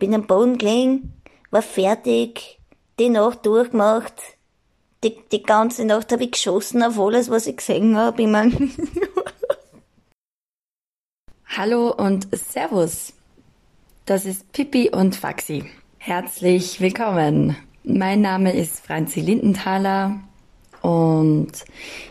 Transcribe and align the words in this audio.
bin 0.00 0.12
am 0.14 0.26
Boden 0.26 0.58
gelegen, 0.58 1.12
war 1.52 1.62
fertig, 1.62 2.58
die 2.98 3.10
Nacht 3.10 3.46
durchgemacht. 3.46 4.14
Die, 5.04 5.16
die 5.30 5.44
ganze 5.44 5.84
Nacht 5.84 6.10
habe 6.10 6.24
ich 6.24 6.32
geschossen 6.32 6.82
auf 6.82 6.98
alles, 6.98 7.30
was 7.30 7.46
ich 7.46 7.56
gesehen 7.56 7.96
habe. 7.96 8.22
Ich 8.22 8.28
mein 8.28 8.72
Hallo 11.46 11.92
und 11.92 12.28
Servus. 12.34 13.12
Das 14.06 14.24
ist 14.24 14.50
Pippi 14.52 14.90
und 14.90 15.14
Faxi. 15.14 15.64
Herzlich 15.98 16.80
willkommen. 16.80 17.56
Mein 17.84 18.20
Name 18.20 18.52
ist 18.52 18.84
Franzi 18.84 19.20
Lindenthaler 19.20 20.20
und 20.82 21.52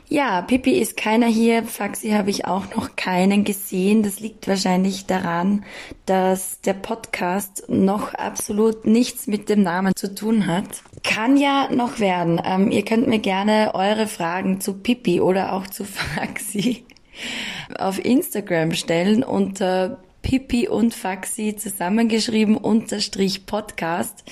ja, 0.07 0.41
Pippi 0.41 0.79
ist 0.79 0.97
keiner 0.97 1.27
hier, 1.27 1.63
Faxi 1.63 2.09
habe 2.09 2.29
ich 2.29 2.45
auch 2.45 2.75
noch 2.75 2.95
keinen 2.95 3.43
gesehen. 3.43 4.01
Das 4.01 4.19
liegt 4.19 4.47
wahrscheinlich 4.47 5.05
daran, 5.05 5.63
dass 6.05 6.61
der 6.61 6.73
Podcast 6.73 7.65
noch 7.67 8.13
absolut 8.15 8.85
nichts 8.85 9.27
mit 9.27 9.49
dem 9.49 9.61
Namen 9.61 9.93
zu 9.95 10.13
tun 10.13 10.47
hat. 10.47 10.81
Kann 11.03 11.37
ja 11.37 11.69
noch 11.71 11.99
werden. 11.99 12.41
Ähm, 12.43 12.71
ihr 12.71 12.83
könnt 12.83 13.07
mir 13.07 13.19
gerne 13.19 13.71
eure 13.75 14.07
Fragen 14.07 14.61
zu 14.61 14.73
Pippi 14.73 15.21
oder 15.21 15.53
auch 15.53 15.67
zu 15.67 15.83
Faxi 15.85 16.85
auf 17.77 18.03
Instagram 18.03 18.73
stellen 18.73 19.23
unter 19.23 19.99
Pippi 20.21 20.67
und 20.67 20.93
Faxi 20.93 21.55
zusammengeschrieben 21.55 22.57
unterstrich 22.57 23.45
Podcast. 23.45 24.23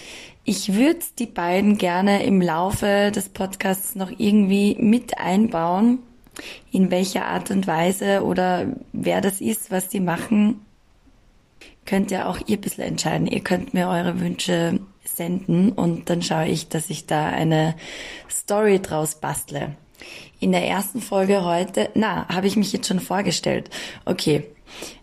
Ich 0.50 0.74
würde 0.74 1.00
die 1.20 1.26
beiden 1.26 1.78
gerne 1.78 2.24
im 2.24 2.42
Laufe 2.42 3.12
des 3.14 3.28
Podcasts 3.28 3.96
noch 3.96 4.10
irgendwie 4.18 4.78
mit 4.80 5.18
einbauen. 5.18 6.00
In 6.72 6.90
welcher 6.90 7.26
Art 7.26 7.52
und 7.52 7.68
Weise 7.68 8.24
oder 8.24 8.68
wer 8.94 9.20
das 9.20 9.42
ist, 9.42 9.72
was 9.72 9.90
die 9.90 10.00
machen, 10.00 10.62
könnt 11.86 12.12
ihr 12.12 12.30
auch 12.30 12.40
ihr 12.46 12.56
ein 12.56 12.62
bisschen 12.62 12.86
entscheiden. 12.86 13.28
Ihr 13.28 13.42
könnt 13.42 13.74
mir 13.74 13.90
eure 13.90 14.22
Wünsche 14.22 14.80
senden 15.04 15.74
und 15.74 16.10
dann 16.10 16.22
schaue 16.22 16.48
ich, 16.48 16.70
dass 16.70 16.90
ich 16.90 17.08
da 17.08 17.28
eine 17.28 17.76
Story 18.30 18.80
draus 18.82 19.16
bastle. 19.16 19.76
In 20.40 20.52
der 20.52 20.68
ersten 20.68 21.02
Folge 21.02 21.44
heute, 21.44 21.90
na, 21.96 22.28
habe 22.30 22.48
ich 22.48 22.56
mich 22.56 22.72
jetzt 22.74 22.88
schon 22.88 23.00
vorgestellt. 23.00 23.70
Okay, 24.06 24.46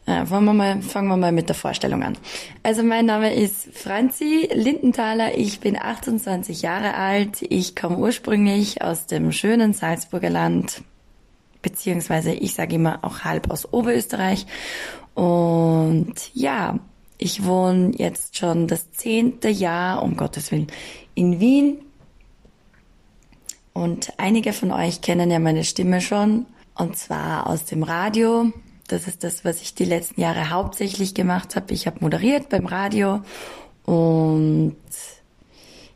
äh, 0.06 0.24
wir 0.28 0.40
mal, 0.40 0.82
fangen 0.82 1.08
wir 1.08 1.16
mal 1.16 1.32
mit 1.32 1.48
der 1.48 1.56
Vorstellung 1.56 2.02
an. 2.02 2.16
Also 2.62 2.82
mein 2.82 3.06
Name 3.06 3.34
ist 3.34 3.68
Franzi 3.74 4.48
Lindenthaler, 4.52 5.36
ich 5.36 5.60
bin 5.60 5.76
28 5.76 6.62
Jahre 6.62 6.94
alt, 6.94 7.42
ich 7.42 7.74
komme 7.74 7.96
ursprünglich 7.96 8.82
aus 8.82 9.06
dem 9.06 9.32
schönen 9.32 9.72
Salzburger 9.72 10.30
Land, 10.30 10.82
beziehungsweise 11.62 12.32
ich 12.32 12.54
sage 12.54 12.76
immer 12.76 12.98
auch 13.02 13.20
halb 13.20 13.50
aus 13.50 13.72
Oberösterreich. 13.72 14.46
Und 15.14 16.14
ja, 16.34 16.78
ich 17.16 17.44
wohne 17.44 17.92
jetzt 17.96 18.36
schon 18.36 18.66
das 18.66 18.92
zehnte 18.92 19.48
Jahr, 19.48 20.02
um 20.02 20.16
Gottes 20.16 20.52
Willen, 20.52 20.66
in 21.14 21.40
Wien. 21.40 21.78
Und 23.74 24.12
einige 24.18 24.52
von 24.52 24.70
euch 24.70 25.00
kennen 25.00 25.30
ja 25.30 25.40
meine 25.40 25.64
Stimme 25.64 26.00
schon, 26.00 26.46
und 26.76 26.96
zwar 26.96 27.48
aus 27.48 27.64
dem 27.64 27.82
Radio. 27.82 28.52
Das 28.86 29.08
ist 29.08 29.24
das, 29.24 29.44
was 29.44 29.60
ich 29.62 29.74
die 29.74 29.84
letzten 29.84 30.20
Jahre 30.20 30.50
hauptsächlich 30.50 31.14
gemacht 31.14 31.56
habe. 31.56 31.74
Ich 31.74 31.86
habe 31.86 31.98
moderiert 32.00 32.48
beim 32.48 32.66
Radio 32.66 33.22
und 33.84 34.76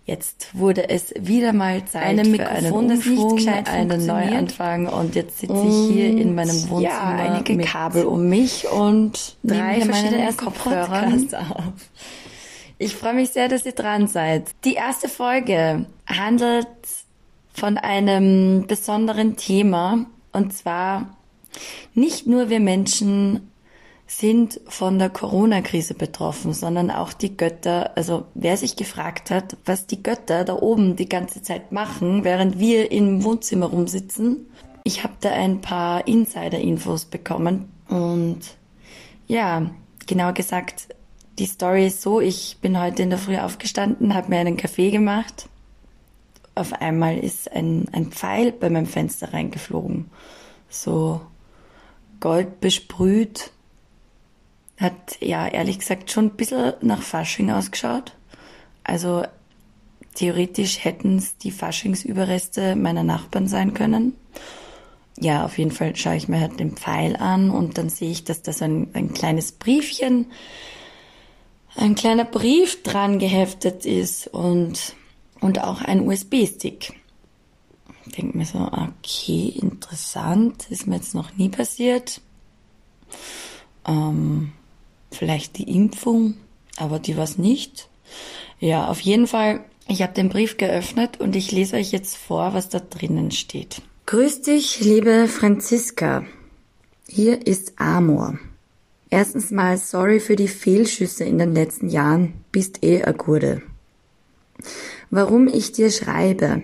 jetzt 0.06 0.58
wurde 0.58 0.88
es 0.88 1.14
wieder 1.18 1.52
mal 1.52 1.84
Zeit 1.84 2.02
Einem 2.02 2.34
für 2.34 2.48
einen 2.48 2.72
Umschwung, 2.72 3.46
einen 3.46 4.06
Neuanfang 4.06 4.88
und 4.88 5.14
jetzt 5.14 5.38
sitze 5.38 5.66
ich 5.66 5.92
hier 5.92 6.08
in 6.08 6.34
meinem 6.34 6.68
Wohnzimmer 6.70 6.80
ja, 6.80 7.32
einige 7.32 7.54
mit 7.54 7.66
Kabel 7.66 8.06
um 8.06 8.28
mich 8.28 8.66
und 8.68 9.36
drei 9.44 9.82
verschiedene 9.82 10.32
Kopfhörern. 10.32 11.28
Ich 12.78 12.94
freue 12.96 13.14
mich 13.14 13.30
sehr, 13.30 13.48
dass 13.48 13.66
ihr 13.66 13.72
dran 13.72 14.06
seid. 14.06 14.50
Die 14.64 14.74
erste 14.74 15.08
Folge 15.08 15.86
handelt 16.06 16.68
von 17.58 17.76
einem 17.76 18.66
besonderen 18.66 19.36
Thema 19.36 20.06
und 20.32 20.52
zwar 20.52 21.16
nicht 21.94 22.26
nur 22.26 22.50
wir 22.50 22.60
Menschen 22.60 23.50
sind 24.06 24.60
von 24.66 24.98
der 24.98 25.10
Corona-Krise 25.10 25.94
betroffen, 25.94 26.54
sondern 26.54 26.90
auch 26.90 27.12
die 27.12 27.36
Götter. 27.36 27.96
Also 27.96 28.24
wer 28.34 28.56
sich 28.56 28.76
gefragt 28.76 29.30
hat, 29.30 29.56
was 29.66 29.86
die 29.86 30.02
Götter 30.02 30.44
da 30.44 30.54
oben 30.54 30.96
die 30.96 31.08
ganze 31.08 31.42
Zeit 31.42 31.72
machen, 31.72 32.24
während 32.24 32.58
wir 32.58 32.90
im 32.90 33.22
Wohnzimmer 33.22 33.66
rumsitzen, 33.66 34.46
ich 34.84 35.04
habe 35.04 35.14
da 35.20 35.30
ein 35.30 35.60
paar 35.60 36.06
Insider-Infos 36.06 37.04
bekommen 37.04 37.68
und 37.88 38.40
ja, 39.26 39.70
genau 40.06 40.32
gesagt, 40.32 40.88
die 41.38 41.46
Story 41.46 41.86
ist 41.88 42.00
so, 42.00 42.20
ich 42.20 42.56
bin 42.62 42.80
heute 42.80 43.02
in 43.02 43.10
der 43.10 43.18
Früh 43.18 43.36
aufgestanden, 43.36 44.14
habe 44.14 44.30
mir 44.30 44.38
einen 44.38 44.56
Kaffee 44.56 44.90
gemacht. 44.90 45.48
Auf 46.58 46.72
einmal 46.72 47.18
ist 47.18 47.52
ein, 47.52 47.86
ein 47.92 48.06
Pfeil 48.06 48.50
bei 48.50 48.68
meinem 48.68 48.86
Fenster 48.86 49.32
reingeflogen. 49.32 50.10
So 50.68 51.20
Gold 52.18 52.60
besprüht. 52.60 53.52
Hat 54.76 55.18
ja 55.20 55.46
ehrlich 55.46 55.78
gesagt 55.78 56.10
schon 56.10 56.26
ein 56.26 56.36
bisschen 56.36 56.74
nach 56.80 57.02
Fasching 57.02 57.52
ausgeschaut. 57.52 58.16
Also 58.82 59.22
theoretisch 60.14 60.84
hätten 60.84 61.18
es 61.18 61.36
die 61.36 61.52
Faschingsüberreste 61.52 62.74
meiner 62.74 63.04
Nachbarn 63.04 63.46
sein 63.46 63.72
können. 63.72 64.14
Ja, 65.16 65.44
auf 65.44 65.58
jeden 65.58 65.70
Fall 65.70 65.94
schaue 65.94 66.16
ich 66.16 66.26
mir 66.26 66.40
halt 66.40 66.58
den 66.58 66.76
Pfeil 66.76 67.14
an 67.14 67.50
und 67.50 67.78
dann 67.78 67.88
sehe 67.88 68.10
ich, 68.10 68.24
dass 68.24 68.42
da 68.42 68.52
so 68.52 68.64
ein, 68.64 68.88
ein 68.94 69.14
kleines 69.14 69.52
Briefchen, 69.52 70.26
ein 71.76 71.94
kleiner 71.94 72.24
Brief 72.24 72.82
dran 72.82 73.20
geheftet 73.20 73.86
ist 73.86 74.26
und, 74.26 74.96
und 75.40 75.62
auch 75.62 75.82
ein 75.82 76.06
USB-Stick 76.06 76.94
denke 78.18 78.36
mir 78.36 78.44
so, 78.44 78.58
okay, 78.58 79.52
interessant, 79.60 80.66
ist 80.70 80.86
mir 80.86 80.96
jetzt 80.96 81.14
noch 81.14 81.36
nie 81.36 81.48
passiert. 81.48 82.20
Ähm, 83.86 84.52
vielleicht 85.10 85.56
die 85.58 85.74
Impfung, 85.74 86.34
aber 86.76 86.98
die 86.98 87.16
war 87.16 87.28
nicht. 87.36 87.88
Ja, 88.60 88.88
auf 88.88 89.00
jeden 89.00 89.26
Fall, 89.26 89.64
ich 89.86 90.02
habe 90.02 90.12
den 90.12 90.28
Brief 90.28 90.56
geöffnet 90.56 91.20
und 91.20 91.36
ich 91.36 91.52
lese 91.52 91.76
euch 91.76 91.92
jetzt 91.92 92.16
vor, 92.16 92.54
was 92.54 92.68
da 92.68 92.80
drinnen 92.80 93.30
steht. 93.30 93.82
Grüß 94.06 94.42
dich, 94.42 94.80
liebe 94.80 95.28
Franziska. 95.28 96.24
Hier 97.08 97.46
ist 97.46 97.78
Amor. 97.78 98.38
Erstens 99.10 99.50
mal 99.50 99.78
sorry 99.78 100.20
für 100.20 100.36
die 100.36 100.48
Fehlschüsse 100.48 101.24
in 101.24 101.38
den 101.38 101.54
letzten 101.54 101.88
Jahren, 101.88 102.44
bist 102.52 102.84
eh 102.84 103.04
a 103.04 103.12
Gurde. 103.12 103.62
Warum 105.10 105.48
ich 105.48 105.72
dir 105.72 105.90
schreibe? 105.90 106.62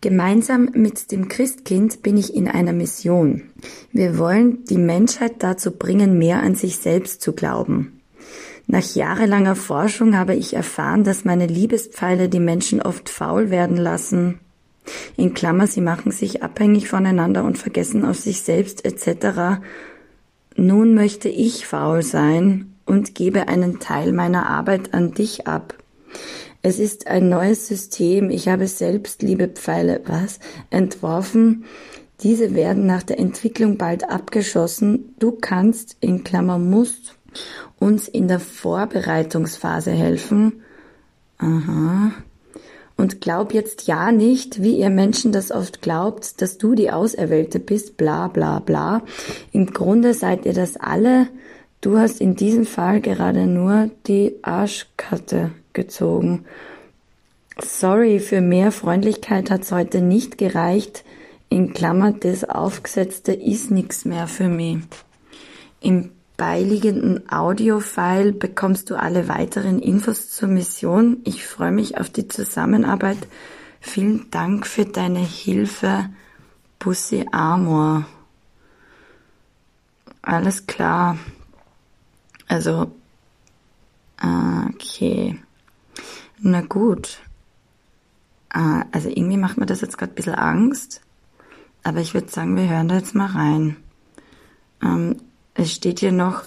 Gemeinsam 0.00 0.70
mit 0.74 1.10
dem 1.10 1.28
Christkind 1.28 2.02
bin 2.02 2.16
ich 2.16 2.34
in 2.34 2.48
einer 2.48 2.72
Mission. 2.72 3.42
Wir 3.92 4.18
wollen 4.18 4.64
die 4.64 4.78
Menschheit 4.78 5.42
dazu 5.42 5.72
bringen, 5.72 6.18
mehr 6.18 6.42
an 6.42 6.54
sich 6.54 6.78
selbst 6.78 7.20
zu 7.20 7.32
glauben. 7.32 8.00
Nach 8.66 8.84
jahrelanger 8.94 9.56
Forschung 9.56 10.16
habe 10.16 10.34
ich 10.34 10.54
erfahren, 10.54 11.02
dass 11.02 11.24
meine 11.24 11.46
Liebespfeile 11.46 12.28
die 12.28 12.38
Menschen 12.38 12.82
oft 12.82 13.08
faul 13.08 13.50
werden 13.50 13.76
lassen. 13.76 14.40
In 15.16 15.34
Klammer, 15.34 15.66
sie 15.66 15.80
machen 15.80 16.12
sich 16.12 16.42
abhängig 16.42 16.88
voneinander 16.88 17.44
und 17.44 17.58
vergessen 17.58 18.04
auf 18.04 18.18
sich 18.18 18.42
selbst 18.42 18.84
etc. 18.84 19.60
Nun 20.54 20.94
möchte 20.94 21.28
ich 21.28 21.66
faul 21.66 22.02
sein 22.02 22.74
und 22.84 23.14
gebe 23.14 23.48
einen 23.48 23.80
Teil 23.80 24.12
meiner 24.12 24.48
Arbeit 24.48 24.94
an 24.94 25.12
dich 25.12 25.46
ab. 25.46 25.74
Es 26.68 26.78
ist 26.78 27.06
ein 27.06 27.30
neues 27.30 27.66
System. 27.66 28.28
Ich 28.28 28.46
habe 28.46 28.66
selbst 28.66 29.22
Liebepfeile, 29.22 30.02
was, 30.04 30.38
entworfen. 30.68 31.64
Diese 32.20 32.54
werden 32.54 32.84
nach 32.84 33.02
der 33.02 33.18
Entwicklung 33.18 33.78
bald 33.78 34.10
abgeschossen. 34.10 35.14
Du 35.18 35.32
kannst, 35.32 35.96
in 36.00 36.24
Klammer 36.24 36.58
musst, 36.58 37.16
uns 37.78 38.06
in 38.06 38.28
der 38.28 38.38
Vorbereitungsphase 38.38 39.92
helfen. 39.92 40.60
Aha. 41.38 42.12
Und 42.98 43.22
glaub 43.22 43.54
jetzt 43.54 43.86
ja 43.86 44.12
nicht, 44.12 44.62
wie 44.62 44.78
ihr 44.78 44.90
Menschen 44.90 45.32
das 45.32 45.50
oft 45.50 45.80
glaubt, 45.80 46.42
dass 46.42 46.58
du 46.58 46.74
die 46.74 46.90
Auserwählte 46.90 47.60
bist, 47.60 47.96
bla 47.96 48.28
bla 48.28 48.58
bla. 48.58 49.00
Im 49.52 49.72
Grunde 49.72 50.12
seid 50.12 50.44
ihr 50.44 50.52
das 50.52 50.76
alle. 50.76 51.28
Du 51.80 51.96
hast 51.96 52.20
in 52.20 52.34
diesem 52.34 52.66
Fall 52.66 53.00
gerade 53.00 53.46
nur 53.46 53.90
die 54.06 54.34
Arschkarte 54.42 55.52
gezogen. 55.72 56.44
Sorry, 57.60 58.18
für 58.18 58.40
mehr 58.40 58.72
Freundlichkeit 58.72 59.50
hat's 59.50 59.70
heute 59.70 60.00
nicht 60.00 60.38
gereicht. 60.38 61.04
In 61.48 61.72
Klammer, 61.72 62.12
das 62.12 62.44
Aufgesetzte 62.44 63.32
ist 63.32 63.70
nichts 63.70 64.04
mehr 64.04 64.26
für 64.26 64.48
mich. 64.48 64.78
Im 65.80 66.10
beiliegenden 66.36 67.30
Audiofile 67.30 68.32
bekommst 68.32 68.90
du 68.90 68.96
alle 68.96 69.28
weiteren 69.28 69.78
Infos 69.78 70.30
zur 70.30 70.48
Mission. 70.48 71.18
Ich 71.24 71.46
freue 71.46 71.72
mich 71.72 71.98
auf 71.98 72.10
die 72.10 72.28
Zusammenarbeit. 72.28 73.18
Vielen 73.80 74.30
Dank 74.30 74.66
für 74.66 74.84
deine 74.84 75.20
Hilfe, 75.20 76.08
Pussy 76.78 77.26
Amor. 77.30 78.06
Alles 80.22 80.66
klar. 80.66 81.16
Also, 82.48 82.90
Okay. 84.78 85.38
Na 86.38 86.60
gut. 86.62 87.20
Ah, 88.50 88.84
also 88.92 89.08
irgendwie 89.08 89.36
macht 89.36 89.58
mir 89.58 89.66
das 89.66 89.80
jetzt 89.80 89.98
gerade 89.98 90.12
ein 90.12 90.14
bisschen 90.14 90.34
Angst. 90.34 91.00
Aber 91.82 92.00
ich 92.00 92.14
würde 92.14 92.30
sagen, 92.30 92.56
wir 92.56 92.68
hören 92.68 92.88
da 92.88 92.96
jetzt 92.96 93.14
mal 93.14 93.26
rein. 93.26 93.76
Ähm, 94.82 95.16
es 95.54 95.72
steht 95.72 96.00
hier 96.00 96.12
noch, 96.12 96.44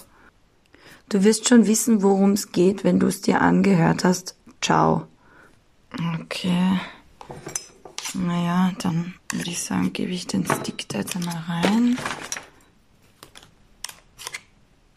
du 1.08 1.24
wirst 1.24 1.48
schon 1.48 1.66
wissen, 1.66 2.02
worum 2.02 2.32
es 2.32 2.52
geht, 2.52 2.84
wenn 2.84 2.98
du 2.98 3.06
es 3.06 3.20
dir 3.20 3.40
angehört 3.40 4.04
hast. 4.04 4.36
Ciao. 4.60 5.06
Okay. 6.20 6.80
Naja, 8.14 8.72
dann 8.78 9.14
würde 9.30 9.50
ich 9.50 9.62
sagen, 9.62 9.92
gebe 9.92 10.12
ich 10.12 10.26
den 10.26 10.46
Stick 10.46 10.88
da 10.88 10.98
jetzt 10.98 11.16
einmal 11.16 11.42
rein. 11.48 11.98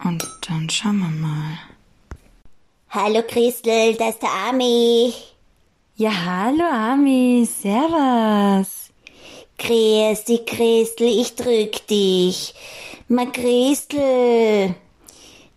Und 0.06 0.24
dann 0.48 0.70
schauen 0.70 1.00
wir 1.00 1.10
mal. 1.10 1.58
Hallo 2.92 3.24
Christel, 3.28 3.96
da 3.96 4.10
ist 4.10 4.22
der 4.22 4.30
Ami. 4.50 5.12
Ja, 5.96 6.12
hallo 6.12 6.64
Ami, 6.64 7.50
servus. 7.52 8.92
Grüß 9.58 10.26
dich, 10.26 10.46
Christel, 10.46 11.08
ich 11.08 11.34
drück 11.34 11.88
dich. 11.88 12.54
Ma 13.08 13.26
Christel, 13.26 14.76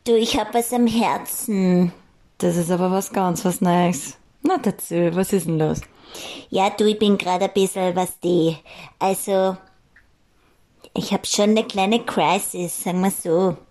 du, 0.05 0.17
ich 0.17 0.39
hab 0.39 0.55
was 0.55 0.73
am 0.73 0.87
Herzen. 0.87 1.93
Das 2.39 2.57
ist 2.57 2.71
aber 2.71 2.91
was 2.91 3.13
ganz 3.13 3.45
was 3.45 3.61
Neues. 3.61 4.17
Na 4.41 4.57
dazu, 4.57 5.15
was 5.15 5.35
ist 5.35 5.47
denn 5.47 5.59
los? 5.59 5.83
Ja, 6.49 6.71
du, 6.71 6.87
ich 6.89 6.99
bin 6.99 7.19
gerade 7.19 7.45
ein 7.45 7.53
bisschen 7.53 7.95
was 7.95 8.19
die. 8.21 8.57
Also, 8.99 9.59
ich 10.95 11.13
hab 11.13 11.27
schon 11.27 11.51
eine 11.51 11.65
kleine 11.65 12.03
Crisis, 12.03 12.85
sagen 12.85 13.03
wir 13.03 13.11
so. 13.11 13.68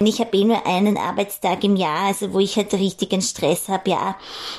Ich 0.00 0.18
habe 0.18 0.36
eh 0.36 0.44
nur 0.44 0.66
einen 0.66 0.96
Arbeitstag 0.96 1.62
im 1.62 1.76
Jahr, 1.76 2.06
also 2.06 2.32
wo 2.32 2.40
ich 2.40 2.56
halt 2.56 2.74
richtigen 2.74 3.22
Stress 3.22 3.68
habe, 3.68 3.90
ja. 3.90 4.16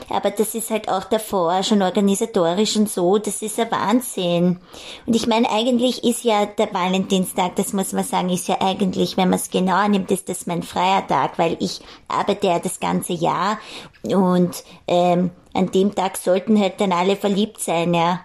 Aber 0.10 0.32
das 0.32 0.56
ist 0.56 0.70
halt 0.70 0.88
auch 0.88 1.04
davor 1.04 1.62
schon 1.62 1.82
organisatorisch 1.82 2.78
und 2.78 2.90
so, 2.90 3.18
das 3.18 3.42
ist 3.42 3.60
ein 3.60 3.70
Wahnsinn. 3.70 4.60
Und 5.06 5.16
ich 5.16 5.28
meine, 5.28 5.52
eigentlich 5.52 6.06
ist 6.06 6.24
ja 6.24 6.46
der 6.46 6.74
Valentinstag, 6.74 7.58
das 7.58 7.74
muss 7.74 7.92
man 7.92 8.06
sagen, 8.06 8.30
ist 8.30 8.48
ja 8.48 8.62
eigentlich, 8.62 9.18
wenn 9.18 9.30
man 9.30 9.38
es 9.38 9.50
genau 9.50 9.86
nimmt, 9.90 10.10
ist 10.10 10.30
das 10.30 10.48
mein 10.48 10.64
freier 10.64 11.06
Tag, 11.06 11.38
weil 11.38 11.58
ich 11.60 11.82
arbeite 12.08 12.48
ja 12.48 12.60
das 12.60 12.80
ganze 12.80 13.14
Jahr 13.14 13.60
und 14.04 14.64
ähm, 14.88 15.32
an 15.54 15.70
dem 15.72 15.94
Tag 15.96 16.16
sollten 16.16 16.58
halt 16.58 16.80
dann 16.80 16.94
alle 16.94 17.18
verliebt 17.18 17.60
sein, 17.60 17.94
ja. 17.94 18.22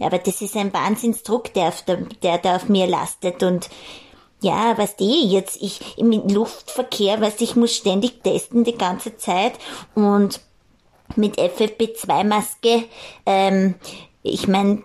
Aber 0.00 0.18
das 0.18 0.40
ist 0.40 0.56
ein 0.56 0.72
Wahnsinnsdruck, 0.72 1.52
der, 1.54 1.68
auf 1.68 1.82
der, 1.82 1.98
der 2.22 2.38
da 2.38 2.56
auf 2.56 2.68
mir 2.68 2.86
lastet 2.86 3.42
und 3.42 3.68
ja, 4.42 4.76
was 4.76 4.96
die 4.96 5.28
jetzt, 5.28 5.60
ich 5.60 5.98
im 5.98 6.10
Luftverkehr, 6.28 7.20
was 7.20 7.40
ich 7.40 7.56
muss 7.56 7.74
ständig 7.74 8.22
testen 8.22 8.64
die 8.64 8.76
ganze 8.76 9.16
Zeit 9.16 9.54
und 9.94 10.40
mit 11.16 11.38
FFP2-Maske, 11.38 12.84
ähm, 13.26 13.74
ich 14.22 14.48
meine, 14.48 14.82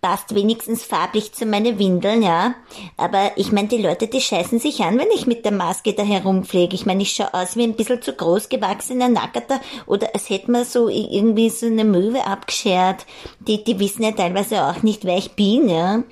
passt 0.00 0.34
wenigstens 0.34 0.84
farblich 0.84 1.32
zu 1.32 1.44
meinen 1.44 1.78
Windeln, 1.78 2.22
ja. 2.22 2.54
Aber 2.96 3.32
ich 3.36 3.52
meine, 3.52 3.68
die 3.68 3.82
Leute, 3.82 4.06
die 4.06 4.20
scheißen 4.20 4.58
sich 4.58 4.80
an, 4.82 4.98
wenn 4.98 5.10
ich 5.14 5.26
mit 5.26 5.44
der 5.44 5.52
Maske 5.52 5.92
da 5.92 6.02
herumfliege. 6.02 6.74
Ich 6.74 6.86
meine, 6.86 7.02
ich 7.02 7.12
schaue 7.12 7.34
aus 7.34 7.56
wie 7.56 7.64
ein 7.64 7.74
bisschen 7.74 8.02
zu 8.02 8.12
groß 8.12 8.48
gewachsener 8.48 9.08
Nackerter 9.08 9.60
oder 9.86 10.14
als 10.14 10.30
hätte 10.30 10.50
man 10.50 10.64
so 10.64 10.88
irgendwie 10.88 11.50
so 11.50 11.66
eine 11.66 11.84
Möwe 11.84 12.24
abgeschert. 12.24 13.06
Die, 13.40 13.64
die 13.64 13.80
wissen 13.80 14.04
ja 14.04 14.12
teilweise 14.12 14.64
auch 14.64 14.82
nicht, 14.82 15.04
wer 15.04 15.18
ich 15.18 15.32
bin, 15.32 15.68
ja. 15.68 16.02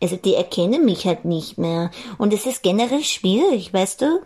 Also 0.00 0.16
die 0.16 0.34
erkennen 0.34 0.84
mich 0.84 1.06
halt 1.06 1.24
nicht 1.24 1.58
mehr. 1.58 1.90
Und 2.18 2.32
es 2.32 2.46
ist 2.46 2.62
generell 2.62 3.02
schwierig, 3.02 3.72
weißt 3.72 4.02
du? 4.02 4.20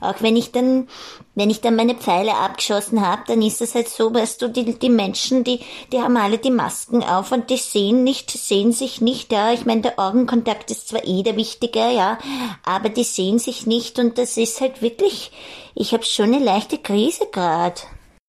Auch 0.00 0.14
wenn 0.20 0.36
ich 0.36 0.52
dann, 0.52 0.88
wenn 1.34 1.50
ich 1.50 1.60
dann 1.60 1.76
meine 1.76 1.94
Pfeile 1.94 2.34
abgeschossen 2.34 3.06
habe, 3.06 3.22
dann 3.26 3.42
ist 3.42 3.60
es 3.60 3.74
halt 3.74 3.88
so, 3.88 4.12
weißt 4.12 4.42
du, 4.42 4.48
die, 4.48 4.78
die 4.78 4.88
Menschen, 4.88 5.44
die, 5.44 5.60
die 5.92 6.00
haben 6.00 6.16
alle 6.16 6.38
die 6.38 6.50
Masken 6.50 7.02
auf 7.02 7.32
und 7.32 7.50
die 7.50 7.56
sehen 7.56 8.04
nicht, 8.04 8.30
sehen 8.30 8.72
sich 8.72 9.00
nicht, 9.00 9.32
ja. 9.32 9.52
Ich 9.52 9.66
meine, 9.66 9.82
der 9.82 9.98
Augenkontakt 9.98 10.70
ist 10.70 10.88
zwar 10.88 11.04
eh 11.04 11.22
der 11.22 11.36
wichtige, 11.36 11.90
ja, 11.92 12.18
aber 12.64 12.88
die 12.88 13.04
sehen 13.04 13.38
sich 13.38 13.66
nicht 13.66 13.98
und 13.98 14.18
das 14.18 14.36
ist 14.36 14.60
halt 14.60 14.82
wirklich, 14.82 15.30
ich 15.74 15.92
habe 15.92 16.04
schon 16.04 16.34
eine 16.34 16.44
leichte 16.44 16.78
Krise 16.78 17.26
gerade. 17.30 17.80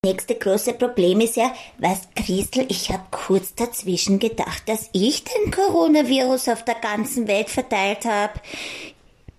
Nächste 0.08 0.36
große 0.36 0.72
Problem 0.72 1.20
ist 1.20 1.36
ja, 1.36 1.52
was 1.76 2.08
Christel, 2.16 2.64
ich 2.70 2.90
habe 2.90 3.02
kurz 3.10 3.54
dazwischen 3.54 4.18
gedacht, 4.18 4.62
dass 4.66 4.88
ich 4.94 5.22
den 5.24 5.50
Coronavirus 5.50 6.48
auf 6.48 6.64
der 6.64 6.76
ganzen 6.76 7.28
Welt 7.28 7.50
verteilt 7.50 8.06
habe. 8.06 8.32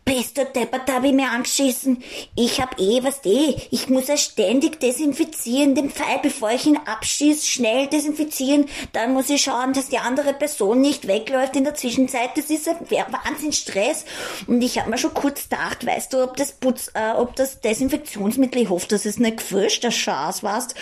Bist 0.10 0.40
du 0.40 0.44
deppert, 0.44 0.92
hab 0.92 1.04
ich 1.04 1.14
mir 1.14 1.30
angeschissen. 1.30 2.02
Ich 2.36 2.60
hab 2.60 2.80
eh, 2.80 3.04
was 3.04 3.24
eh, 3.26 3.56
ich 3.70 3.90
muss 3.90 4.08
ja 4.08 4.18
ständig 4.18 4.80
desinfizieren, 4.80 5.76
den 5.76 5.92
Pfeil, 5.92 6.18
bevor 6.24 6.50
ich 6.50 6.66
ihn 6.66 6.80
abschieß, 6.84 7.48
schnell 7.48 7.86
desinfizieren. 7.86 8.66
Dann 8.92 9.14
muss 9.14 9.30
ich 9.30 9.44
schauen, 9.44 9.74
dass 9.74 9.90
die 9.90 10.00
andere 10.00 10.34
Person 10.34 10.82
nicht 10.82 11.08
wegläuft 11.08 11.56
in 11.56 11.64
der 11.64 11.76
Zwischenzeit. 11.76 12.32
Das 12.36 12.50
ist 12.50 12.68
ein 12.68 12.80
Wahnsinn 12.90 13.54
Stress. 13.54 14.04
Und 14.48 14.64
ich 14.64 14.80
hab 14.80 14.88
mir 14.88 14.98
schon 14.98 15.14
kurz 15.14 15.44
gedacht, 15.44 15.86
weißt 15.86 16.12
du, 16.12 16.24
ob 16.24 16.36
das 16.38 16.54
Putz, 16.54 16.90
äh, 16.96 17.12
ob 17.12 17.36
das 17.36 17.62
Desinfektionsmittel, 17.62 18.64
ich 18.64 18.70
hoffe, 18.70 18.88
dass 18.88 19.06
es 19.06 19.20
nicht 19.20 19.38
gefrischt, 19.38 19.84
der 19.84 19.92
Schaß, 19.92 20.42
weißt. 20.42 20.74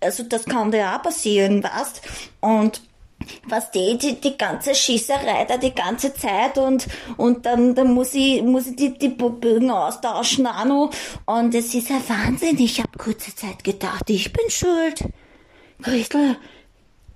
Also 0.00 0.22
das 0.22 0.46
kann 0.46 0.70
dir 0.70 0.96
auch 0.96 1.02
passieren, 1.02 1.62
weißt. 1.62 2.00
Und 2.40 2.80
was 3.46 3.70
die, 3.70 3.98
die, 3.98 4.20
die 4.20 4.36
ganze 4.36 4.74
Schießerei 4.74 5.44
da 5.44 5.56
die 5.56 5.74
ganze 5.74 6.14
Zeit 6.14 6.58
und, 6.58 6.86
und 7.16 7.46
dann, 7.46 7.74
dann 7.74 7.92
muss 7.92 8.14
ich, 8.14 8.42
muss 8.42 8.66
ich 8.66 8.76
die, 8.76 8.98
die 8.98 9.08
Bögen 9.08 9.70
austauschen 9.70 10.46
auch 10.46 10.64
noch. 10.64 10.90
Und 11.26 11.54
es 11.54 11.74
ist 11.74 11.90
ein 11.90 12.02
Wahnsinn. 12.08 12.58
Ich 12.58 12.80
habe 12.80 12.96
kurze 12.98 13.34
Zeit 13.34 13.62
gedacht, 13.64 14.08
ich 14.08 14.32
bin 14.32 14.48
schuld. 14.50 15.04
Christel, 15.82 16.36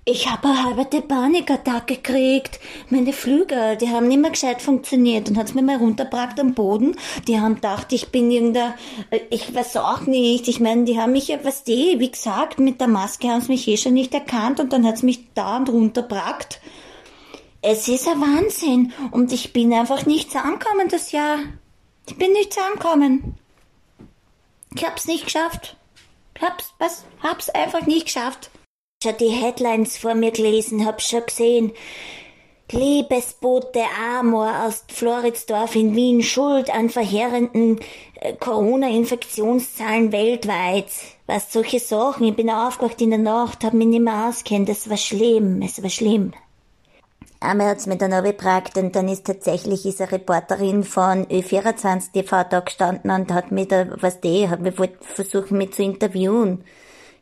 ich 0.07 0.29
habe 0.29 0.49
eine 0.49 0.63
halbe 0.63 1.01
Panikattacke 1.01 1.95
gekriegt. 1.95 2.59
Meine 2.91 3.11
Flügel, 3.11 3.75
die 3.75 3.89
haben 3.89 4.07
nicht 4.07 4.21
mehr 4.21 4.29
gescheit 4.29 4.61
funktioniert. 4.61 5.27
Dann 5.27 5.37
hat's 5.37 5.55
mir 5.55 5.63
mal 5.63 5.77
runtergebracht 5.77 6.39
am 6.39 6.53
Boden. 6.53 6.95
Die 7.27 7.39
haben 7.39 7.55
gedacht, 7.55 7.91
ich 7.91 8.09
bin 8.09 8.29
irgendein, 8.29 8.75
äh, 9.09 9.21
ich 9.31 9.53
weiß 9.53 9.77
auch 9.77 10.01
nicht. 10.01 10.47
Ich 10.47 10.59
meine, 10.59 10.83
die 10.83 10.99
haben 10.99 11.13
mich 11.13 11.29
ja, 11.29 11.43
was 11.43 11.63
die, 11.63 11.95
wie 11.97 12.11
gesagt, 12.11 12.59
mit 12.59 12.79
der 12.79 12.87
Maske 12.87 13.29
haben 13.29 13.41
sie 13.41 13.51
mich 13.51 13.67
eh 13.67 13.77
schon 13.77 13.95
nicht 13.95 14.13
erkannt 14.13 14.59
und 14.59 14.71
dann 14.71 14.85
hat's 14.85 15.01
mich 15.01 15.33
dauernd 15.33 15.69
runtergebracht. 15.69 16.61
Es 17.63 17.87
ist 17.87 18.07
ein 18.07 18.21
Wahnsinn. 18.21 18.93
Und 19.09 19.31
ich 19.31 19.53
bin 19.53 19.73
einfach 19.73 20.05
nicht 20.05 20.31
zusammengekommen 20.31 20.87
das 20.87 21.11
Jahr. 21.13 21.39
Ich 22.07 22.15
bin 22.15 22.31
nicht 22.31 22.53
zusammengekommen. 22.53 23.33
Ich 24.75 24.85
hab's 24.85 25.07
nicht 25.07 25.25
geschafft. 25.25 25.77
Ich 26.35 26.43
hab's, 26.43 26.73
was, 26.77 27.05
hab's 27.23 27.49
einfach 27.49 27.87
nicht 27.87 28.05
geschafft 28.05 28.51
schon 29.05 29.17
die 29.17 29.29
Headlines 29.29 29.97
vor 29.97 30.15
mir 30.15 30.31
gelesen, 30.31 30.85
hab 30.85 31.01
schon 31.01 31.25
gesehen. 31.25 31.71
Liebesbote 32.71 33.83
Amor 34.19 34.65
aus 34.65 34.83
Floridsdorf 34.87 35.75
in 35.75 35.95
Wien 35.95 36.23
schuld 36.23 36.73
an 36.73 36.89
verheerenden 36.89 37.79
äh, 38.15 38.33
Corona-Infektionszahlen 38.33 40.11
weltweit. 40.11 40.87
Was 41.27 41.53
solche 41.53 41.79
Sachen. 41.79 42.27
Ich 42.27 42.35
bin 42.35 42.49
aufgewacht 42.49 42.99
in 43.01 43.11
der 43.11 43.19
Nacht, 43.19 43.63
hab 43.63 43.73
mich 43.73 43.87
nicht 43.87 44.01
mehr 44.01 44.27
auskennt. 44.27 44.67
Das 44.67 44.89
war 44.89 44.97
schlimm, 44.97 45.61
es 45.61 45.81
war 45.83 45.91
schlimm. 45.91 46.33
Einmal 47.39 47.67
hat's 47.67 47.85
mir 47.85 47.97
dann 47.97 48.13
auch 48.13 48.23
gefragt 48.23 48.77
und 48.77 48.95
dann 48.95 49.07
ist 49.07 49.27
tatsächlich 49.27 49.85
ist 49.85 50.01
eine 50.01 50.13
Reporterin 50.13 50.83
von 50.83 51.27
Ö24 51.27 52.13
TV 52.13 52.43
da 52.49 52.61
gestanden 52.61 53.11
und 53.11 53.31
hat 53.31 53.51
mir 53.51 53.67
da, 53.67 53.85
was 54.01 54.21
die, 54.21 54.49
hat 54.49 54.61
mir 54.61 54.73
versucht, 55.01 55.51
mich 55.51 55.73
zu 55.73 55.83
interviewen. 55.83 56.63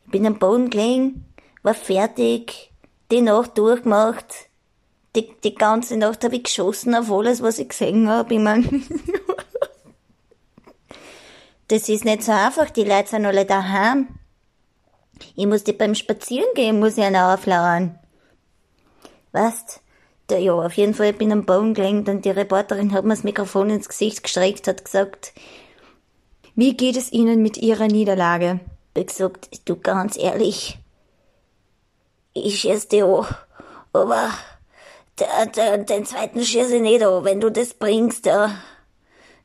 Ich 0.06 0.12
bin 0.12 0.26
am 0.26 0.40
Boden 0.40 0.70
gelegen, 0.70 1.26
war 1.64 1.74
fertig, 1.74 2.72
die 3.12 3.22
Nacht 3.22 3.58
durchgemacht. 3.58 4.50
Die, 5.16 5.30
die 5.44 5.56
ganze 5.56 5.98
Nacht 5.98 6.24
habe 6.24 6.36
ich 6.36 6.44
geschossen 6.44 6.96
auf 6.96 7.12
alles, 7.12 7.42
was 7.42 7.60
ich 7.60 7.70
gesehen 7.70 8.10
habe. 8.10 8.34
Ich 8.34 8.40
mein, 8.40 8.84
das 11.68 11.90
ist 11.90 12.06
nicht 12.06 12.24
so 12.24 12.32
einfach, 12.32 12.70
die 12.70 12.84
Leute 12.84 13.10
sind 13.10 13.26
alle 13.26 13.46
daheim. 13.46 14.08
Ich 15.36 15.46
musste 15.46 15.74
beim 15.74 15.96
Spazierengehen, 15.96 16.80
muss 16.80 16.98
ich 16.98 17.04
einer 17.04 17.34
auflauern. 17.34 17.98
Weißt, 19.32 19.82
der, 20.30 20.40
ja, 20.40 20.54
auf 20.54 20.74
jeden 20.74 20.94
Fall, 20.94 21.12
ich 21.12 21.18
bin 21.18 21.32
am 21.32 21.46
Boden 21.46 21.74
gelegen 21.74 22.08
und 22.08 22.26
die 22.26 22.30
Reporterin 22.30 22.92
hat 22.92 23.04
mir 23.04 23.14
das 23.14 23.24
Mikrofon 23.24 23.70
ins 23.70 23.90
Gesicht 23.90 24.24
gestreckt, 24.24 24.68
hat 24.68 24.86
gesagt, 24.86 25.34
wie 26.56 26.76
geht 26.76 26.98
es 26.98 27.12
Ihnen 27.12 27.42
mit 27.42 27.58
Ihrer 27.58 27.88
Niederlage? 27.88 28.60
Ich 28.96 29.08
gesagt, 29.08 29.50
du 29.66 29.76
ganz 29.76 30.18
ehrlich, 30.18 30.78
ich 32.34 32.60
schieß 32.60 32.88
die 32.88 33.04
an. 33.04 33.26
Aber 33.94 34.32
den 35.20 36.06
zweiten 36.06 36.44
schieße 36.44 36.78
ich 36.78 36.82
nicht 36.82 37.04
an, 37.04 37.24
wenn 37.24 37.40
du 37.40 37.52
das 37.52 37.74
bringst, 37.74 38.26
ja. 38.26 38.56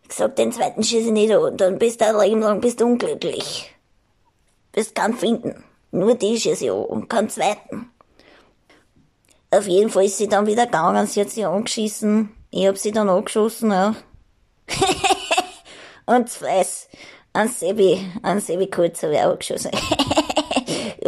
Ich 0.09 0.15
sag, 0.15 0.37
den 0.37 0.53
zweiten 0.53 0.83
schieße 0.83 1.09
ich 1.09 1.13
nicht 1.13 1.33
an, 1.33 1.57
dann 1.57 1.79
bist 1.79 2.01
du 2.01 2.07
ein 2.07 2.19
Leben 2.19 2.41
lang 2.41 2.61
bist 2.61 2.81
unglücklich. 2.81 3.75
Bist 4.73 4.95
keinen 4.95 5.15
finden. 5.15 5.65
Nur 5.91 6.15
die 6.15 6.39
schieße 6.39 6.65
ich 6.65 6.71
an 6.71 6.79
und 6.79 7.09
keinen 7.09 7.29
zweiten. 7.29 7.91
Auf 9.51 9.67
jeden 9.67 9.91
Fall 9.91 10.05
ist 10.05 10.19
sie 10.19 10.29
dann 10.29 10.47
wieder 10.47 10.67
gegangen, 10.67 11.07
sie 11.07 11.21
hat 11.21 11.31
sie 11.31 11.45
angeschissen. 11.45 12.35
Ich 12.51 12.67
hab 12.67 12.79
sie 12.79 12.93
dann 12.93 13.09
angeschossen, 13.09 13.71
ja. 13.71 13.95
und 16.07 16.43
weiß, 16.43 16.89
an 17.33 17.49
Sebi, 17.49 18.11
an 18.23 18.41
Sebi 18.41 18.69
Kurz 18.69 19.03
habe 19.03 19.15
ich 19.15 19.21
auch 19.21 19.33
angeschossen. 19.33 19.71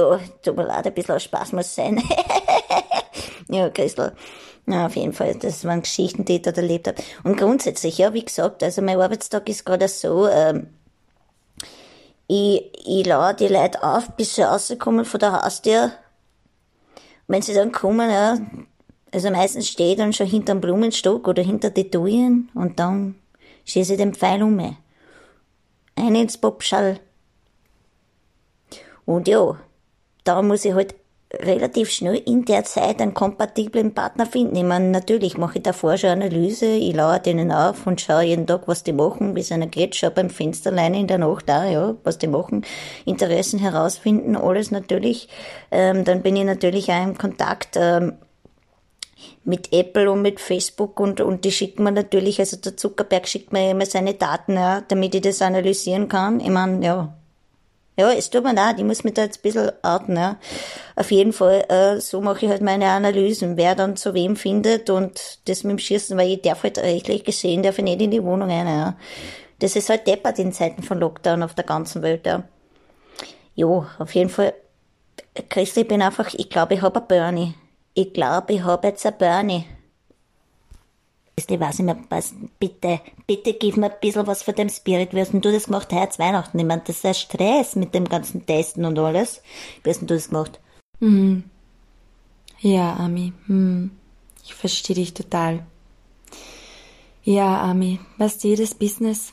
ja, 0.01 0.21
tut 0.43 0.57
mir 0.57 0.67
leid, 0.67 0.87
ein 0.87 0.95
bisschen 0.95 1.21
Spaß 1.21 1.53
muss 1.53 1.75
sein. 1.75 2.03
ja, 3.49 3.69
Christel. 3.71 4.15
Ja, 4.67 4.87
auf 4.87 4.97
jeden 4.97 5.13
Fall, 5.13 5.35
das 5.35 5.65
waren 5.65 5.83
Geschichten, 5.83 6.25
die 6.25 6.37
ich 6.37 6.43
dort 6.43 6.59
erlebt 6.59 6.87
habe. 6.87 7.03
Und 7.25 7.37
grundsätzlich, 7.37 7.99
ja, 7.99 8.13
wie 8.13 8.25
gesagt, 8.25 8.63
also 8.63 8.83
mein 8.83 9.01
Arbeitstag 9.01 9.49
ist 9.49 9.65
gerade 9.65 9.89
so, 9.89 10.29
ähm, 10.29 10.69
ich, 12.29 12.71
ich 12.87 13.07
lade 13.07 13.47
die 13.47 13.53
Leute 13.53 13.83
auf, 13.83 14.11
bis 14.17 14.37
sie 14.37 14.43
rauskommen 14.43 15.05
von 15.05 15.21
der 15.21 15.43
Haustür. 15.43 15.93
wenn 17.27 17.43
sie 17.43 17.55
dann 17.55 17.73
kommen, 17.73 18.11
ja, 18.11 18.39
also 19.13 19.31
meistens 19.31 19.69
stehe 19.69 19.93
ich 19.93 19.99
dann 19.99 20.13
schon 20.13 20.27
hinter 20.27 20.55
dem 20.55 20.61
Blumenstock 20.61 21.27
oder 21.27 21.43
hinter 21.43 21.71
die 21.71 21.91
Tuyen 21.91 22.49
und 22.55 22.79
dann 22.79 23.17
stehe 23.65 23.85
ich 23.85 23.97
den 23.97 24.15
Pfeil 24.15 24.43
um. 24.43 24.77
Ein 25.97 26.15
ins 26.15 26.39
Popschall. 26.39 27.01
Und 29.05 29.27
ja, 29.27 29.59
da 30.25 30.43
muss 30.43 30.65
ich 30.65 30.75
halt 30.75 30.95
relativ 31.33 31.91
schnell 31.91 32.17
in 32.17 32.45
der 32.45 32.65
Zeit 32.65 33.01
einen 33.01 33.15
kompatiblen 33.15 33.95
Partner 33.95 34.27
finden. 34.27 34.57
Ich 34.57 34.65
meine, 34.65 34.89
natürlich 34.89 35.39
mache 35.39 35.59
ich 35.59 35.63
davor 35.63 35.97
schon 35.97 36.11
Analyse, 36.11 36.67
ich 36.67 36.95
lauere 36.95 37.21
denen 37.21 37.53
auf 37.53 37.87
und 37.87 38.01
schaue 38.01 38.25
jeden 38.25 38.47
Tag, 38.47 38.67
was 38.67 38.83
die 38.83 38.93
machen, 38.93 39.37
wie 39.37 39.41
es 39.41 39.53
einer 39.53 39.69
geht, 39.69 39.95
schaue 39.95 40.11
beim 40.11 40.29
Fenster 40.29 40.71
alleine 40.71 40.99
in 40.99 41.07
der 41.07 41.19
Nacht 41.19 41.49
da, 41.49 41.67
ja, 41.67 41.95
was 42.03 42.19
die 42.19 42.27
machen, 42.27 42.65
Interessen 43.05 43.61
herausfinden, 43.61 44.35
alles 44.37 44.73
natürlich. 44.73 45.29
Ähm, 45.71 46.05
dann 46.05 46.23
bin 46.23 46.35
ich 46.35 46.45
natürlich 46.45 46.91
auch 46.91 47.05
im 47.05 47.17
Kontakt 47.17 47.77
ähm, 47.77 48.15
mit 49.45 49.73
Apple 49.73 50.11
und 50.11 50.23
mit 50.23 50.41
Facebook 50.41 50.99
und, 50.99 51.21
und 51.21 51.45
die 51.45 51.53
schicken 51.53 51.85
mir 51.85 51.93
natürlich, 51.93 52.41
also 52.41 52.57
der 52.57 52.77
Zuckerberg 52.77 53.29
schickt 53.29 53.53
mir 53.53 53.71
immer 53.71 53.87
seine 53.87 54.15
Daten, 54.15 54.55
ja, 54.55 54.83
damit 54.89 55.15
ich 55.15 55.23
das 55.23 55.43
analysieren 55.43 56.09
kann. 56.09 56.41
Ich 56.41 56.51
meine, 56.51 56.85
ja, 56.85 57.15
ja, 57.97 58.13
es 58.13 58.31
tut 58.31 58.45
mir 58.45 58.55
leid, 58.55 58.79
ich 58.79 58.85
muss 58.85 59.05
mich 59.05 59.15
da 59.15 59.23
jetzt 59.23 59.39
ein 59.39 59.43
bisschen 59.43 59.73
outen, 59.83 60.17
ja. 60.17 60.39
Auf 60.97 61.11
jeden 61.11 61.33
Fall, 61.33 61.65
äh, 61.69 62.01
so 62.01 62.21
mache 62.21 62.47
ich 62.47 62.51
halt 62.51 62.63
meine 62.63 62.89
Analysen, 62.89 63.57
wer 63.57 63.75
dann 63.75 63.97
zu 63.97 64.15
wem 64.15 64.37
findet 64.37 64.91
und 64.91 65.41
das 65.47 65.65
mit 65.65 65.73
dem 65.73 65.79
Schießen, 65.79 66.17
weil 66.17 66.31
ich 66.31 66.43
darf 66.43 66.63
halt 66.63 66.79
rechtlich 66.79 67.25
gesehen, 67.25 67.63
darf 67.63 67.79
ich 67.79 67.85
nicht 67.85 68.01
in 68.01 68.11
die 68.11 68.23
Wohnung 68.23 68.51
rein, 68.51 68.67
ja. 68.67 68.97
Das 69.59 69.77
ist 69.77 69.91
halt 69.91 70.07
deppert 70.07 70.39
in 70.39 70.53
Zeiten 70.53 70.83
von 70.83 70.99
Lockdown 70.99 71.43
auf 71.43 71.55
der 71.55 71.65
ganzen 71.65 72.03
Welt, 72.03 72.25
ja. 72.27 72.45
Jo, 73.55 73.85
auf 73.99 74.15
jeden 74.15 74.31
Fall, 74.31 74.55
Christi, 75.49 75.81
ich 75.81 75.89
bin 75.89 76.01
einfach, 76.01 76.33
ich 76.33 76.49
glaube, 76.49 76.75
ich 76.75 76.83
habe 76.83 77.01
ein 77.01 77.07
Bernie. 77.07 77.55
Ich 77.93 78.13
glaube, 78.13 78.55
ich 78.55 78.63
habe 78.63 78.89
jetzt 78.89 79.05
ein 79.05 79.19
Bernie. 81.47 81.63
Ich 81.63 81.69
weiß 81.69 81.79
nicht 81.79 81.87
mehr, 81.87 82.05
was, 82.09 82.35
bitte, 82.59 83.01
bitte 83.27 83.55
gib 83.55 83.77
mir 83.77 83.91
ein 83.91 84.01
bisschen 84.01 84.27
was 84.27 84.43
von 84.43 84.55
dem 84.55 84.69
Spirit. 84.69 85.15
Wie 85.15 85.21
hast 85.21 85.33
denn 85.33 85.41
du 85.41 85.53
das 85.53 85.67
gemacht 85.67 85.93
heute 85.93 86.19
Weihnachten? 86.19 86.59
Ich 86.59 86.65
meine, 86.65 86.83
das 86.85 86.97
ist 86.97 87.07
ein 87.07 87.15
Stress 87.15 87.77
mit 87.77 87.95
dem 87.95 88.09
ganzen 88.09 88.47
Testen 88.47 88.85
und 88.85 88.99
alles. 88.99 89.43
Wie 89.83 89.91
hast 89.91 90.01
denn 90.01 90.09
du 90.09 90.15
das 90.15 90.29
gemacht? 90.29 90.61
Mhm. 91.01 91.45
Ja, 92.61 92.95
Ami, 92.97 93.33
hm. 93.47 93.91
ich 94.45 94.55
verstehe 94.55 94.97
dich 94.97 95.15
total. 95.15 95.65
Ja, 97.23 97.63
Ami, 97.63 98.01
weißt 98.19 98.45
du, 98.45 98.55
das 98.55 98.75
Business, 98.75 99.33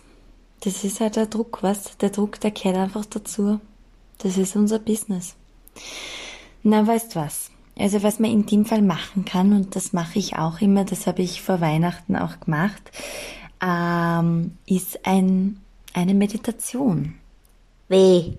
das 0.61 0.83
ist 0.83 1.01
halt 1.01 1.17
der 1.17 1.25
Druck, 1.25 1.61
was? 1.61 1.97
Der 1.97 2.09
Druck, 2.09 2.39
der 2.39 2.51
gehört 2.51 2.77
einfach 2.77 3.05
dazu. 3.05 3.59
Das 4.19 4.37
ist 4.37 4.55
unser 4.55 4.79
Business. 4.79 5.35
Na, 6.63 6.85
weißt 6.85 7.15
was? 7.15 7.51
Also 7.79 8.03
was 8.03 8.19
man 8.19 8.31
in 8.31 8.45
dem 8.45 8.65
Fall 8.65 8.81
machen 8.81 9.25
kann, 9.25 9.53
und 9.53 9.75
das 9.75 9.93
mache 9.93 10.19
ich 10.19 10.35
auch 10.37 10.61
immer, 10.61 10.83
das 10.83 11.07
habe 11.07 11.21
ich 11.21 11.41
vor 11.41 11.61
Weihnachten 11.61 12.15
auch 12.15 12.39
gemacht, 12.39 12.91
ähm, 13.61 14.57
ist 14.65 15.05
ein, 15.05 15.59
eine 15.93 16.13
Meditation. 16.13 17.15
Wie? 17.89 18.37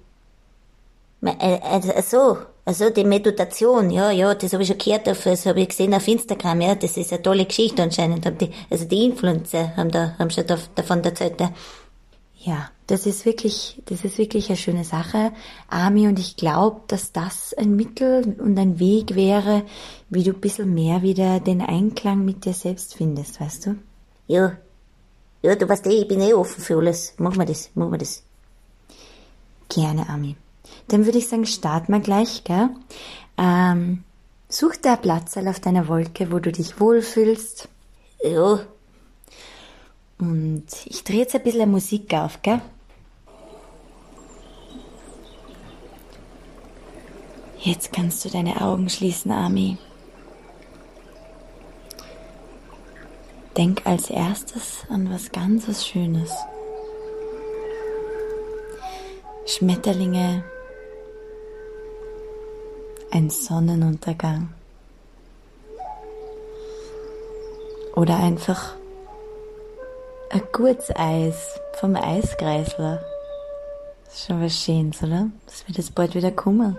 Also, 1.21 1.92
so, 2.02 2.38
also 2.64 2.90
die 2.90 3.04
Meditation, 3.04 3.90
ja, 3.90 4.11
ja, 4.11 4.35
das 4.35 4.52
habe 4.52 4.62
ich 4.62 4.68
schon 4.68 4.78
gehört, 4.78 5.07
das 5.07 5.47
habe 5.47 5.61
ich 5.61 5.68
gesehen 5.68 5.95
auf 5.95 6.07
Instagram, 6.07 6.61
ja, 6.61 6.75
das 6.75 6.97
ist 6.97 7.12
eine 7.12 7.23
tolle 7.23 7.47
Geschichte 7.47 7.83
anscheinend. 7.83 8.25
Also 8.71 8.85
die 8.85 9.04
Influencer 9.04 9.76
haben 9.76 9.90
da, 9.90 10.14
haben 10.18 10.30
schon 10.30 10.45
davon 10.47 11.02
erzählt, 11.02 11.40
ja. 11.40 11.50
Ja, 12.40 12.71
das 12.87 13.04
ist 13.04 13.26
wirklich, 13.26 13.83
das 13.87 14.04
ist 14.04 14.16
wirklich 14.16 14.49
eine 14.49 14.57
schöne 14.57 14.85
Sache, 14.85 15.33
Ami, 15.68 16.07
und 16.07 16.21
ich 16.21 16.37
glaube, 16.37 16.83
dass 16.87 17.11
das 17.11 17.52
ein 17.52 17.75
Mittel 17.75 18.37
und 18.38 18.57
ein 18.59 18.78
Weg 18.78 19.16
wäre, 19.16 19.64
wie 20.09 20.23
du 20.23 20.30
ein 20.30 20.40
bisschen 20.40 20.73
mehr 20.73 21.02
wieder 21.02 21.40
den 21.40 21.61
Einklang 21.61 22.25
mit 22.25 22.45
dir 22.45 22.54
selbst 22.54 22.95
findest, 22.95 23.40
weißt 23.40 23.66
du? 23.66 23.76
Ja. 24.28 24.57
Ja, 25.42 25.57
du 25.57 25.68
weißt 25.68 25.87
eh, 25.87 26.02
ich 26.02 26.09
bin 26.09 26.21
eh 26.21 26.33
offen 26.33 26.62
für 26.62 26.76
alles. 26.76 27.14
Machen 27.18 27.38
wir 27.38 27.47
das, 27.47 27.71
machen 27.75 27.92
wir 27.92 27.99
das. 27.99 28.23
Gerne, 29.68 30.09
Ami. 30.09 30.37
Dann 30.88 31.07
würde 31.07 31.18
ich 31.18 31.28
sagen, 31.28 31.45
starten 31.45 31.92
wir 31.92 32.00
gleich, 32.00 32.45
gell? 32.45 32.71
Ähm, 33.37 34.04
such 34.49 34.76
dir 34.76 34.92
einen 34.92 35.02
Platz 35.02 35.37
auf 35.37 35.61
deiner 35.61 35.88
Wolke, 35.88 36.30
wo 36.30 36.38
du 36.38 36.52
dich 36.52 36.80
wohlfühlst. 36.80 37.68
Ja, 38.23 38.61
und 40.18 40.66
ich 40.84 41.04
drehe 41.04 41.20
jetzt 41.20 41.34
ein 41.34 41.42
bisschen 41.42 41.70
Musik 41.70 42.12
auf, 42.14 42.42
gell? 42.42 42.60
Jetzt 47.60 47.92
kannst 47.92 48.25
du 48.25 48.28
deine 48.28 48.60
Augen 48.60 48.88
schließen, 48.88 49.30
Ami. 49.32 49.78
Denk 53.56 53.84
als 53.84 54.10
erstes 54.10 54.84
an 54.88 55.10
was 55.10 55.32
ganz 55.32 55.68
was 55.68 55.87
Schönes. 55.87 56.32
Schmetterlinge, 59.46 60.44
ein 63.10 63.30
Sonnenuntergang 63.30 64.50
oder 67.96 68.18
einfach 68.18 68.77
ein 70.30 70.42
gutes 70.52 70.94
Eis 70.94 71.61
vom 71.75 71.97
Eiskreisler. 71.97 73.02
Das 74.04 74.14
ist 74.14 74.26
schon 74.26 74.42
was 74.42 74.54
Schönes, 74.54 75.02
oder? 75.02 75.30
Das 75.47 75.66
wird 75.66 75.78
jetzt 75.78 75.94
bald 75.94 76.14
wieder 76.14 76.30
kommen. 76.30 76.76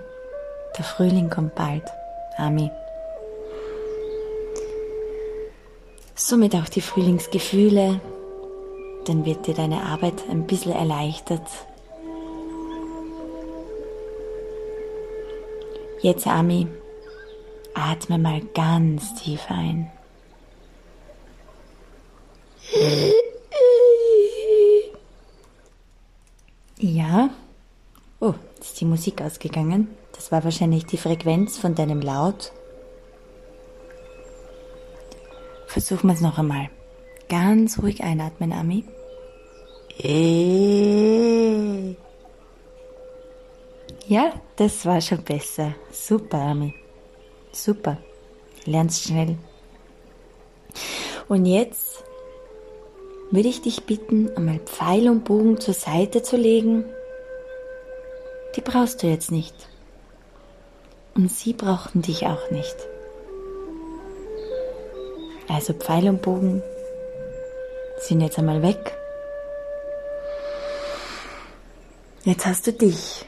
Der 0.77 0.85
Frühling 0.85 1.29
kommt 1.29 1.55
bald. 1.55 1.83
Ami. 2.37 2.69
Somit 6.15 6.55
auch 6.55 6.69
die 6.69 6.81
Frühlingsgefühle. 6.81 7.99
Dann 9.05 9.25
wird 9.25 9.47
dir 9.47 9.55
deine 9.55 9.83
Arbeit 9.83 10.23
ein 10.29 10.45
bisschen 10.45 10.73
erleichtert. 10.73 11.47
Jetzt, 16.01 16.27
Ami, 16.27 16.67
atme 17.73 18.17
mal 18.17 18.41
ganz 18.53 19.15
tief 19.15 19.45
ein. 19.49 19.91
Ja. 26.79 27.29
Oh, 28.21 28.33
ist 28.59 28.79
die 28.79 28.85
Musik 28.85 29.21
ausgegangen. 29.21 29.89
Das 30.13 30.31
war 30.31 30.45
wahrscheinlich 30.45 30.85
die 30.85 30.97
Frequenz 30.97 31.57
von 31.57 31.75
deinem 31.75 32.01
Laut. 32.01 32.53
Versuchen 35.67 36.07
wir 36.07 36.13
es 36.13 36.21
noch 36.21 36.37
einmal. 36.37 36.69
Ganz 37.27 37.79
ruhig 37.79 38.01
einatmen, 38.01 38.53
Ami. 38.53 38.85
Ja, 44.07 44.31
das 44.55 44.85
war 44.85 45.01
schon 45.01 45.21
besser. 45.23 45.75
Super, 45.91 46.39
Ami. 46.39 46.73
Super. 47.51 47.97
Lernst 48.65 49.03
schnell. 49.03 49.37
Und 51.27 51.45
jetzt 51.45 52.03
würde 53.31 53.47
ich 53.49 53.61
dich 53.61 53.83
bitten, 53.83 54.35
einmal 54.35 54.59
Pfeil 54.59 55.09
und 55.09 55.23
Bogen 55.23 55.59
zur 55.59 55.73
Seite 55.73 56.23
zu 56.23 56.35
legen. 56.35 56.85
Die 58.55 58.61
brauchst 58.61 59.03
du 59.03 59.07
jetzt 59.07 59.31
nicht. 59.31 59.55
Und 61.15 61.31
sie 61.31 61.53
brauchten 61.53 62.01
dich 62.01 62.25
auch 62.25 62.49
nicht. 62.49 62.75
Also 65.47 65.73
Pfeil 65.73 66.09
und 66.09 66.21
Bogen 66.21 66.63
sind 67.99 68.21
jetzt 68.21 68.39
einmal 68.39 68.61
weg. 68.63 68.95
Jetzt 72.23 72.45
hast 72.45 72.67
du 72.67 72.73
dich 72.73 73.25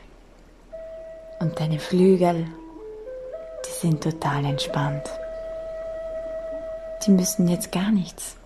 und 1.39 1.59
deine 1.59 1.79
Flügel, 1.79 2.45
die 3.65 3.71
sind 3.71 4.03
total 4.03 4.45
entspannt. 4.45 5.09
Die 7.05 7.11
müssen 7.11 7.47
jetzt 7.47 7.71
gar 7.71 7.91
nichts. 7.91 8.37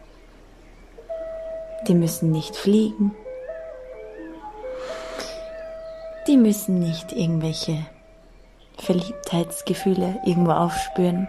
Die 1.87 1.93
müssen 1.93 2.31
nicht 2.31 2.55
fliegen. 2.55 3.15
Die 6.27 6.37
müssen 6.37 6.79
nicht 6.79 7.11
irgendwelche 7.11 7.85
Verliebtheitsgefühle 8.79 10.19
irgendwo 10.25 10.51
aufspüren. 10.51 11.27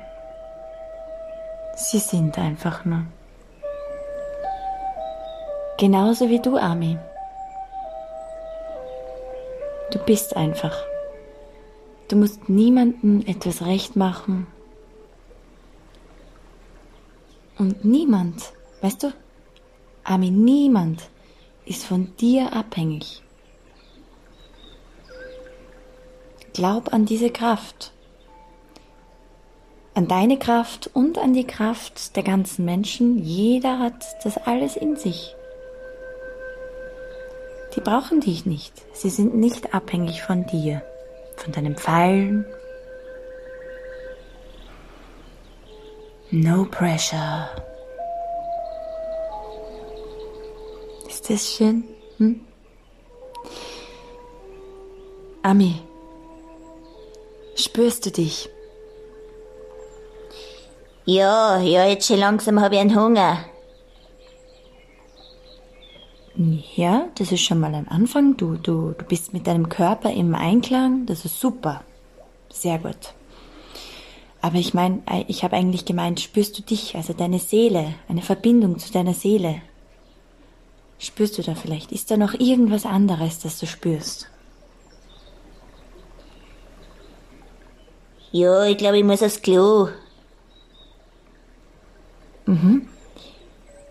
Sie 1.74 1.98
sind 1.98 2.38
einfach 2.38 2.86
nur. 2.86 3.02
Genauso 5.78 6.30
wie 6.30 6.40
du, 6.40 6.56
Ami. 6.56 6.98
Du 9.90 9.98
bist 9.98 10.36
einfach. 10.36 10.74
Du 12.08 12.16
musst 12.16 12.48
niemandem 12.48 13.22
etwas 13.26 13.60
recht 13.60 13.94
machen. 13.94 14.46
Und 17.58 17.84
niemand, 17.84 18.52
weißt 18.80 19.02
du, 19.02 19.12
Ami, 20.08 20.30
niemand 20.30 21.02
ist 21.64 21.84
von 21.84 22.16
dir 22.16 22.52
abhängig. 22.52 23.22
Glaub 26.52 26.92
an 26.92 27.06
diese 27.06 27.30
Kraft. 27.30 27.92
An 29.94 30.06
deine 30.06 30.38
Kraft 30.38 30.88
und 30.94 31.18
an 31.18 31.32
die 31.32 31.46
Kraft 31.46 32.14
der 32.14 32.22
ganzen 32.22 32.64
Menschen. 32.64 33.18
Jeder 33.24 33.80
hat 33.80 34.06
das 34.22 34.38
alles 34.38 34.76
in 34.76 34.94
sich. 34.94 35.34
Die 37.74 37.80
brauchen 37.80 38.20
dich 38.20 38.46
nicht. 38.46 38.72
Sie 38.94 39.10
sind 39.10 39.34
nicht 39.34 39.74
abhängig 39.74 40.22
von 40.22 40.46
dir, 40.46 40.82
von 41.36 41.52
deinem 41.52 41.74
Pfeilen. 41.76 42.46
No 46.30 46.64
pressure. 46.70 47.50
Ist 51.28 51.42
das 51.42 51.56
schön? 51.56 51.82
Hm? 52.18 52.40
Ami, 55.42 55.74
spürst 57.56 58.06
du 58.06 58.12
dich? 58.12 58.48
Ja, 61.04 61.58
ja, 61.58 61.84
jetzt 61.84 62.06
schon 62.06 62.20
langsam 62.20 62.60
habe 62.60 62.76
ich 62.76 62.80
einen 62.80 62.96
Hunger. 62.96 63.38
Ja, 66.76 67.08
das 67.16 67.32
ist 67.32 67.40
schon 67.40 67.58
mal 67.58 67.74
ein 67.74 67.88
Anfang. 67.88 68.36
Du, 68.36 68.54
du, 68.54 68.94
du 68.96 69.04
bist 69.06 69.32
mit 69.32 69.48
deinem 69.48 69.68
Körper 69.68 70.12
im 70.12 70.32
Einklang. 70.32 71.06
Das 71.06 71.24
ist 71.24 71.40
super. 71.40 71.82
Sehr 72.50 72.78
gut. 72.78 73.14
Aber 74.42 74.58
ich 74.58 74.74
meine, 74.74 75.02
ich 75.26 75.42
habe 75.42 75.56
eigentlich 75.56 75.86
gemeint, 75.86 76.20
spürst 76.20 76.56
du 76.56 76.62
dich, 76.62 76.94
also 76.94 77.14
deine 77.14 77.40
Seele, 77.40 77.94
eine 78.08 78.22
Verbindung 78.22 78.78
zu 78.78 78.92
deiner 78.92 79.14
Seele? 79.14 79.60
Spürst 80.98 81.36
du 81.38 81.42
da 81.42 81.54
vielleicht? 81.54 81.92
Ist 81.92 82.10
da 82.10 82.16
noch 82.16 82.34
irgendwas 82.34 82.86
anderes, 82.86 83.38
das 83.38 83.58
du 83.58 83.66
spürst? 83.66 84.28
Ja, 88.32 88.64
ich 88.64 88.76
glaube, 88.76 88.98
ich 88.98 89.04
muss 89.04 89.22
aufs 89.22 89.40
Klo. 89.40 89.88
Mhm. 92.46 92.88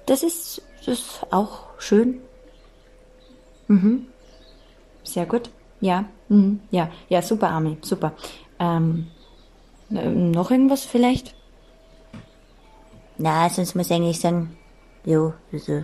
Das 0.05 0.23
ist, 0.23 0.61
das 0.85 0.99
ist 0.99 1.25
auch 1.31 1.79
schön. 1.79 2.21
Mhm. 3.67 4.07
Sehr 5.03 5.25
gut. 5.25 5.49
Ja. 5.81 6.05
Mhm. 6.29 6.59
Ja. 6.71 6.89
Ja, 7.09 7.21
super, 7.21 7.49
Armin. 7.49 7.77
Super. 7.81 8.13
Ähm, 8.59 9.07
noch 9.89 10.51
irgendwas 10.51 10.85
vielleicht? 10.85 11.35
Na, 13.17 13.49
sonst 13.49 13.75
muss 13.75 13.87
ich 13.87 13.93
eigentlich 13.93 14.19
sagen, 14.19 14.57
jo, 15.05 15.33
also, 15.51 15.83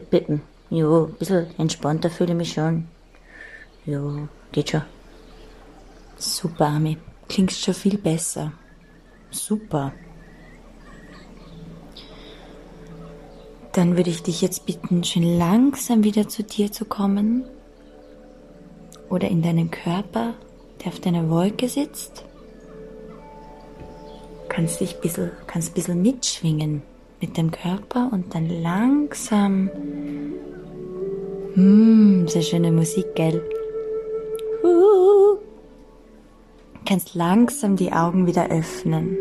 bisschen, 0.00 0.42
jo, 0.70 1.06
ein 1.06 1.14
bisschen 1.14 1.46
entspannter 1.58 2.10
fühle 2.10 2.32
ich 2.32 2.36
mich 2.36 2.52
schon. 2.52 2.88
Jo, 3.86 4.28
geht 4.52 4.70
schon. 4.70 4.82
Super, 6.16 6.66
Ami. 6.66 6.96
Klingst 7.28 7.62
schon 7.62 7.74
viel 7.74 7.98
besser. 7.98 8.52
Super. 9.30 9.92
Dann 13.72 13.96
würde 13.96 14.10
ich 14.10 14.22
dich 14.22 14.40
jetzt 14.40 14.66
bitten, 14.66 15.02
schön 15.02 15.38
langsam 15.38 16.04
wieder 16.04 16.28
zu 16.28 16.44
dir 16.44 16.70
zu 16.70 16.84
kommen. 16.84 17.44
Oder 19.10 19.28
in 19.28 19.42
deinen 19.42 19.70
Körper, 19.70 20.34
der 20.80 20.92
auf 20.92 21.00
deiner 21.00 21.28
Wolke 21.28 21.68
sitzt. 21.68 22.24
Kannst 24.48 24.80
dich 24.80 24.94
ein 24.94 25.00
bisschen, 25.00 25.30
kannst 25.46 25.70
ein 25.70 25.74
bisschen 25.74 26.02
mitschwingen 26.02 26.82
mit 27.24 27.38
dem 27.38 27.50
Körper 27.50 28.10
und 28.12 28.34
dann 28.34 28.50
langsam. 28.50 29.70
Hm, 31.54 32.28
sehr 32.28 32.42
schöne 32.42 32.70
Musik, 32.70 33.14
gell? 33.14 33.42
Uh, 34.62 35.38
kannst 36.84 37.14
langsam 37.14 37.76
die 37.76 37.90
Augen 37.90 38.26
wieder 38.26 38.50
öffnen. 38.50 39.16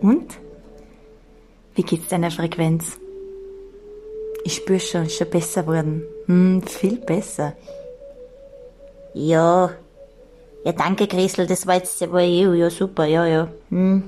Und? 0.00 0.38
Wie 1.74 1.82
geht's 1.82 2.08
deiner 2.08 2.30
Frequenz? 2.30 2.98
Ich 4.42 4.54
spüre 4.54 4.80
schon, 4.80 5.02
ist 5.04 5.18
schon 5.18 5.28
besser 5.28 5.64
geworden. 5.64 6.02
Hm, 6.24 6.62
viel 6.62 6.96
besser. 6.96 7.52
Ja. 9.12 9.70
Ja, 10.64 10.72
danke, 10.72 11.06
Christel, 11.06 11.46
das 11.46 11.66
war 11.66 11.76
jetzt, 11.76 12.00
war 12.12 12.20
ja, 12.20 12.52
ja 12.52 12.70
super, 12.70 13.06
ja, 13.06 13.26
ja. 13.26 13.48
Hm. 13.70 14.04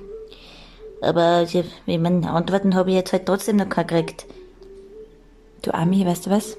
Aber, 1.01 1.43
ich 1.43 1.65
meine, 1.87 2.31
Antworten 2.31 2.75
habe 2.75 2.91
ich 2.91 2.97
jetzt 2.97 3.13
halt 3.13 3.27
trotzdem 3.27 3.57
noch 3.57 3.69
keine 3.69 3.87
gekriegt. 3.87 4.27
Du 5.63 5.73
Ami, 5.73 6.05
weißt 6.05 6.27
du 6.27 6.31
was? 6.31 6.57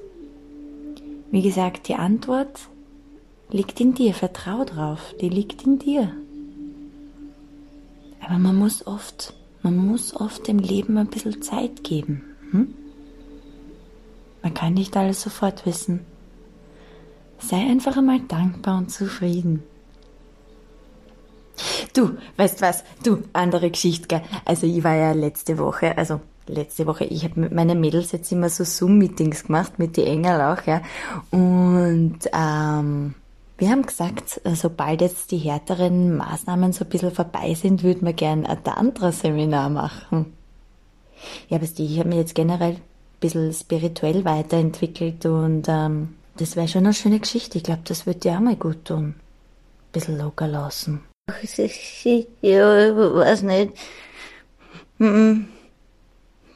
Wie 1.32 1.42
gesagt, 1.42 1.88
die 1.88 1.96
Antwort 1.96 2.60
liegt 3.50 3.80
in 3.80 3.94
dir, 3.94 4.14
vertrau 4.14 4.64
drauf, 4.66 5.14
die 5.22 5.30
liegt 5.30 5.64
in 5.64 5.80
dir. 5.80 6.12
Aber 8.20 8.40
man 8.40 8.56
muss 8.56 8.88
oft, 8.88 9.34
man 9.62 9.78
muss 9.78 10.16
oft 10.16 10.48
dem 10.48 10.60
Leben 10.60 10.98
ein 10.98 11.08
bisschen 11.08 11.42
Zeit 11.42 11.84
geben. 11.84 12.24
Hm? 12.52 12.74
Man 14.42 14.54
kann 14.54 14.74
nicht 14.74 14.96
alles 14.98 15.22
sofort 15.22 15.66
wissen. 15.66 16.06
Sei 17.40 17.58
einfach 17.58 17.98
einmal 17.98 18.22
dankbar 18.22 18.78
und 18.78 18.92
zufrieden. 18.92 19.64
Du, 21.94 22.18
weißt 22.38 22.62
was? 22.62 22.84
Du, 23.04 23.24
andere 23.34 23.70
Geschichte, 23.70 24.08
gell? 24.08 24.22
Also 24.46 24.66
ich 24.66 24.84
war 24.84 24.96
ja 24.96 25.12
letzte 25.12 25.60
Woche, 25.60 25.96
also 25.98 26.22
letzte 26.48 26.88
Woche, 26.88 27.06
ich 27.06 27.24
habe 27.24 27.40
mit 27.40 27.54
meinen 27.54 27.80
Mädels 27.80 28.12
jetzt 28.12 28.32
immer 28.32 28.50
so 28.50 28.64
Zoom-Meetings 28.64 29.46
gemacht, 29.46 29.78
mit 29.78 29.96
die 29.96 30.06
Engel 30.06 30.42
auch, 30.42 30.62
ja. 30.66 30.82
Und 31.30 32.20
ähm, 32.34 33.14
wir 33.58 33.70
haben 33.70 33.86
gesagt, 33.86 34.42
sobald 34.56 35.02
jetzt 35.02 35.32
die 35.32 35.38
härteren 35.38 36.18
Maßnahmen 36.18 36.74
so 36.74 36.84
ein 36.84 36.90
bisschen 36.90 37.12
vorbei 37.12 37.54
sind, 37.54 37.84
würden 37.84 38.06
wir 38.06 38.14
gern 38.14 38.46
ein 38.46 38.64
Tantra-Seminar 38.64 39.70
machen. 39.70 40.34
Ja, 41.50 41.58
aber 41.58 41.66
ich 41.66 42.00
habe 42.00 42.10
mich 42.10 42.18
jetzt 42.18 42.36
generell 42.36 42.74
ein 42.74 42.82
bisschen 43.20 43.54
spirituell 43.54 44.26
weiterentwickelt 44.26 45.26
und 45.26 45.68
ähm, 45.70 46.16
das 46.38 46.56
wäre 46.56 46.68
schon 46.68 46.86
eine 46.86 46.94
schöne 46.94 47.20
Geschichte. 47.20 47.60
Ich 47.60 47.64
glaube, 47.64 47.82
das 47.86 48.06
würde 48.06 48.20
dir 48.20 48.34
auch 48.34 48.42
mal 48.42 48.56
gut 48.56 48.86
tun. 48.86 49.06
Ein 49.06 49.92
bisschen 49.94 50.18
locker 50.18 50.48
lassen. 50.48 51.02
Ja, 51.28 51.36
ich 51.42 52.96
weiß 52.96 53.44
nicht. 53.44 53.74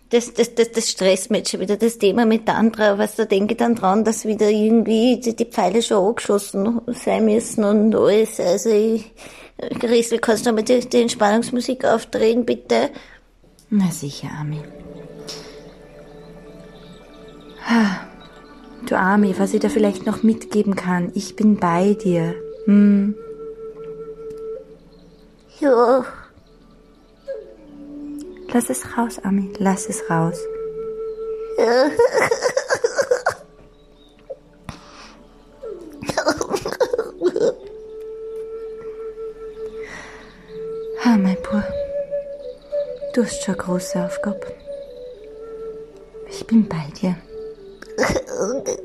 Das, 0.10 0.34
das, 0.34 0.56
das, 0.56 0.71
das 0.71 0.89
stresst 0.89 1.32
mich 1.32 1.49
schon 1.49 1.60
wieder, 1.60 1.75
das 1.75 1.97
Thema 1.97 2.25
mit 2.25 2.45
Tantra, 2.45 2.97
was 2.97 3.15
da 3.15 3.25
denke 3.25 3.53
ich 3.53 3.58
dann 3.58 3.75
dran, 3.75 4.06
dass 4.06 4.25
wieder 4.25 4.49
irgendwie 4.49 5.19
die, 5.19 5.45
Pfeile 5.45 5.82
schon 5.82 6.06
angeschossen 6.06 6.82
sein 6.88 7.25
müssen 7.25 7.63
und 7.63 7.93
alles. 7.93 8.39
Also 8.39 8.69
ich, 8.69 9.12
Grissel, 9.80 10.19
kannst 10.19 10.45
du 10.45 10.53
mal 10.53 10.63
die, 10.63 10.80
die 10.80 11.01
Entspannungsmusik 11.01 11.84
aufdrehen, 11.84 12.45
bitte? 12.45 12.89
Na 13.69 13.91
sicher, 13.91 14.30
Ami. 14.39 14.62
Du 18.88 18.97
Ami, 18.97 19.36
was 19.38 19.53
ich 19.53 19.60
da 19.60 19.67
vielleicht 19.67 20.06
noch 20.06 20.23
mitgeben 20.23 20.75
kann, 20.77 21.12
ich 21.15 21.36
bin 21.36 21.58
bei 21.58 21.93
dir. 21.95 22.34
Hm. 22.65 23.15
Ja. 25.59 26.05
Lass 28.53 28.69
es 28.69 28.97
raus, 28.97 29.19
Ami. 29.23 29.51
Lass 29.57 29.89
es 29.89 30.03
raus. 30.09 30.37
ah, 41.03 41.17
mein 41.17 41.35
Bruder. 41.41 41.73
Du 43.13 43.23
hast 43.23 43.43
schon 43.43 43.57
große 43.57 44.03
Aufgabe. 44.03 44.53
Ich 46.29 46.45
bin 46.45 46.67
bei 46.67 46.85
dir. 47.01 47.15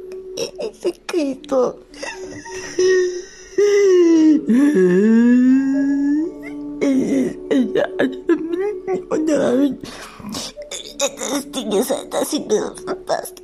Chiquito. 0.81 1.75
Das 9.69 11.51
Ding 11.51 11.73
ist 11.73 11.91
halt, 11.91 12.13
dass 12.13 12.31
sie 12.31 12.41
mir 12.41 12.75
verpasst. 12.85 13.43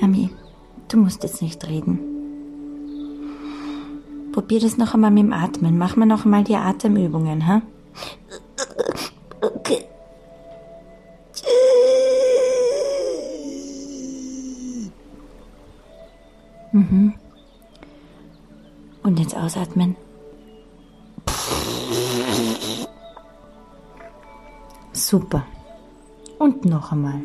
Ami, 0.00 0.30
du 0.88 0.96
musst 0.98 1.22
jetzt 1.22 1.42
nicht 1.42 1.66
reden. 1.66 1.98
Probier 4.32 4.60
das 4.60 4.76
noch 4.76 4.94
einmal 4.94 5.10
mit 5.10 5.24
dem 5.24 5.32
Atmen. 5.32 5.76
Mach 5.78 5.96
mal 5.96 6.06
noch 6.06 6.24
einmal 6.24 6.44
die 6.44 6.56
Atemübungen, 6.56 7.46
ha? 7.46 7.62
Okay. 9.40 9.84
Mhm. 16.72 17.14
Und 19.02 19.18
jetzt 19.18 19.36
ausatmen. 19.36 19.96
Super. 25.10 25.44
Und 26.38 26.64
noch 26.66 26.92
einmal. 26.92 27.20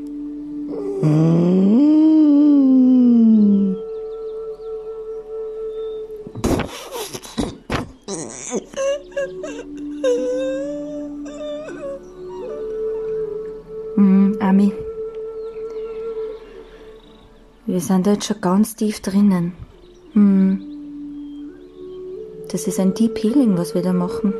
Mhm, 13.95 14.37
Ami. 14.39 14.73
Wir 17.67 17.79
sind 17.79 18.07
da 18.07 18.13
jetzt 18.13 18.25
schon 18.25 18.41
ganz 18.41 18.75
tief 18.75 18.99
drinnen. 19.01 19.53
Hm. 20.13 20.59
Das 22.51 22.65
ist 22.65 22.79
ein 22.79 22.95
Deep 22.95 23.19
Healing, 23.21 23.59
was 23.59 23.75
wir 23.75 23.83
da 23.83 23.93
machen. 23.93 24.33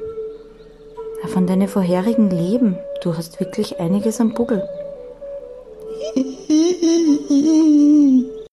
Von 1.24 1.48
deinen 1.48 1.68
vorherigen 1.68 2.30
Leben. 2.30 2.78
Du 3.02 3.16
hast 3.18 3.40
wirklich 3.40 3.80
einiges 3.80 4.22
am 4.22 4.34
Buckel. 4.34 4.64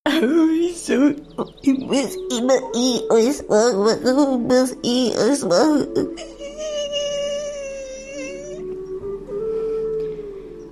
Wieso? 0.05 1.13
Ich 1.61 1.79
muss 1.79 2.17
immer 2.37 2.57
ich 2.73 3.03
alles 3.09 3.47
machen. 3.47 3.99
Warum 4.03 4.43
muss 4.43 4.75
ich 4.81 5.17
alles 5.17 5.45
machen? 5.45 5.87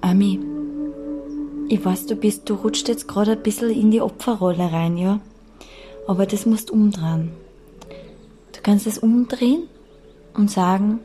Ami, 0.01 0.39
ich 1.69 1.86
weiß, 1.86 2.08
du 2.08 2.15
bist, 2.15 2.49
du 2.49 2.56
rutscht 2.56 2.89
jetzt 2.89 3.08
gerade 3.08 3.32
ein 3.32 3.43
bisschen 3.43 3.69
in 3.69 3.91
die 3.91 4.01
Opferrolle 4.01 4.71
rein, 4.71 4.97
ja? 4.97 5.21
Aber 6.08 6.25
das 6.25 6.45
musst 6.45 6.71
umdrehen. 6.71 7.32
Du 8.54 8.60
kannst 8.62 8.88
es 8.88 8.97
umdrehen 8.97 9.67
und 10.34 10.51
sagen, 10.51 10.99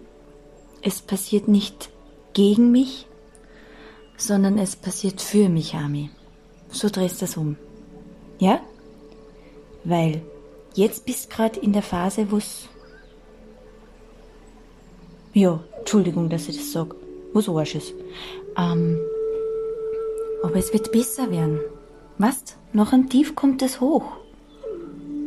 es 0.86 1.02
passiert 1.02 1.48
nicht 1.48 1.90
gegen 2.32 2.70
mich, 2.70 3.08
sondern 4.16 4.56
es 4.56 4.76
passiert 4.76 5.20
für 5.20 5.48
mich, 5.48 5.74
Ami. 5.74 6.10
So 6.70 6.88
drehst 6.88 7.16
du 7.16 7.26
das 7.26 7.36
um. 7.36 7.56
Ja? 8.38 8.60
Weil 9.82 10.22
jetzt 10.74 11.04
bist 11.04 11.28
gerade 11.28 11.58
in 11.58 11.72
der 11.72 11.82
Phase, 11.82 12.30
wo's. 12.30 12.68
Ja, 15.32 15.60
Entschuldigung, 15.80 16.30
dass 16.30 16.48
ich 16.48 16.56
das 16.56 16.70
sag. 16.70 16.94
Wo's 17.32 17.48
Arsch 17.48 17.74
ist. 17.74 17.92
Ähm, 18.56 19.00
aber 20.44 20.54
es 20.54 20.72
wird 20.72 20.92
besser 20.92 21.32
werden. 21.32 21.58
Weißt, 22.18 22.56
noch 22.72 22.92
ein 22.92 23.08
Tief 23.08 23.34
kommt 23.34 23.60
es 23.62 23.80
hoch. 23.80 24.04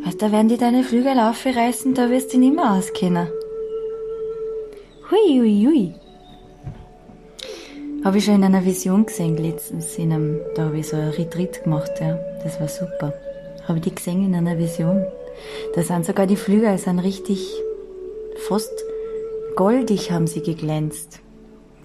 Weißt, 0.06 0.22
da 0.22 0.32
werden 0.32 0.48
die 0.48 0.58
deine 0.58 0.86
Flügel 0.86 1.19
aufreißen, 1.19 1.93
da 1.95 2.10
wirst 2.10 2.34
du 2.34 2.38
nicht 2.38 2.56
mehr 2.56 2.72
auskennen. 2.72 3.28
Hui, 5.12 5.39
hui, 5.39 5.65
hui. 5.65 5.93
Habe 8.06 8.17
ich 8.17 8.26
schon 8.26 8.36
in 8.36 8.43
einer 8.43 8.63
Vision 8.63 9.06
gesehen 9.06 9.38
letztens. 9.38 9.98
In 9.98 10.13
einem, 10.13 10.39
da 10.56 10.65
habe 10.65 10.80
ich 10.80 10.88
so 10.88 10.98
ein 10.98 11.10
Retreat 11.10 11.63
gemacht, 11.63 11.91
ja. 12.00 12.17
Das 12.43 12.60
war 12.60 12.67
super. 12.67 13.13
Habe 13.67 13.80
ich 13.80 13.86
die 13.86 13.95
gesehen 13.95 14.26
in 14.26 14.36
einer 14.36 14.58
Vision. 14.58 15.04
Da 15.74 15.82
sind 15.82 16.06
sogar 16.06 16.28
die 16.28 16.36
Flügel, 16.36 16.78
sind 16.78 17.00
richtig 17.00 17.39
fast 18.48 18.84
goldig 19.56 20.12
haben 20.12 20.28
sie 20.28 20.41
geglänzt. 20.41 21.19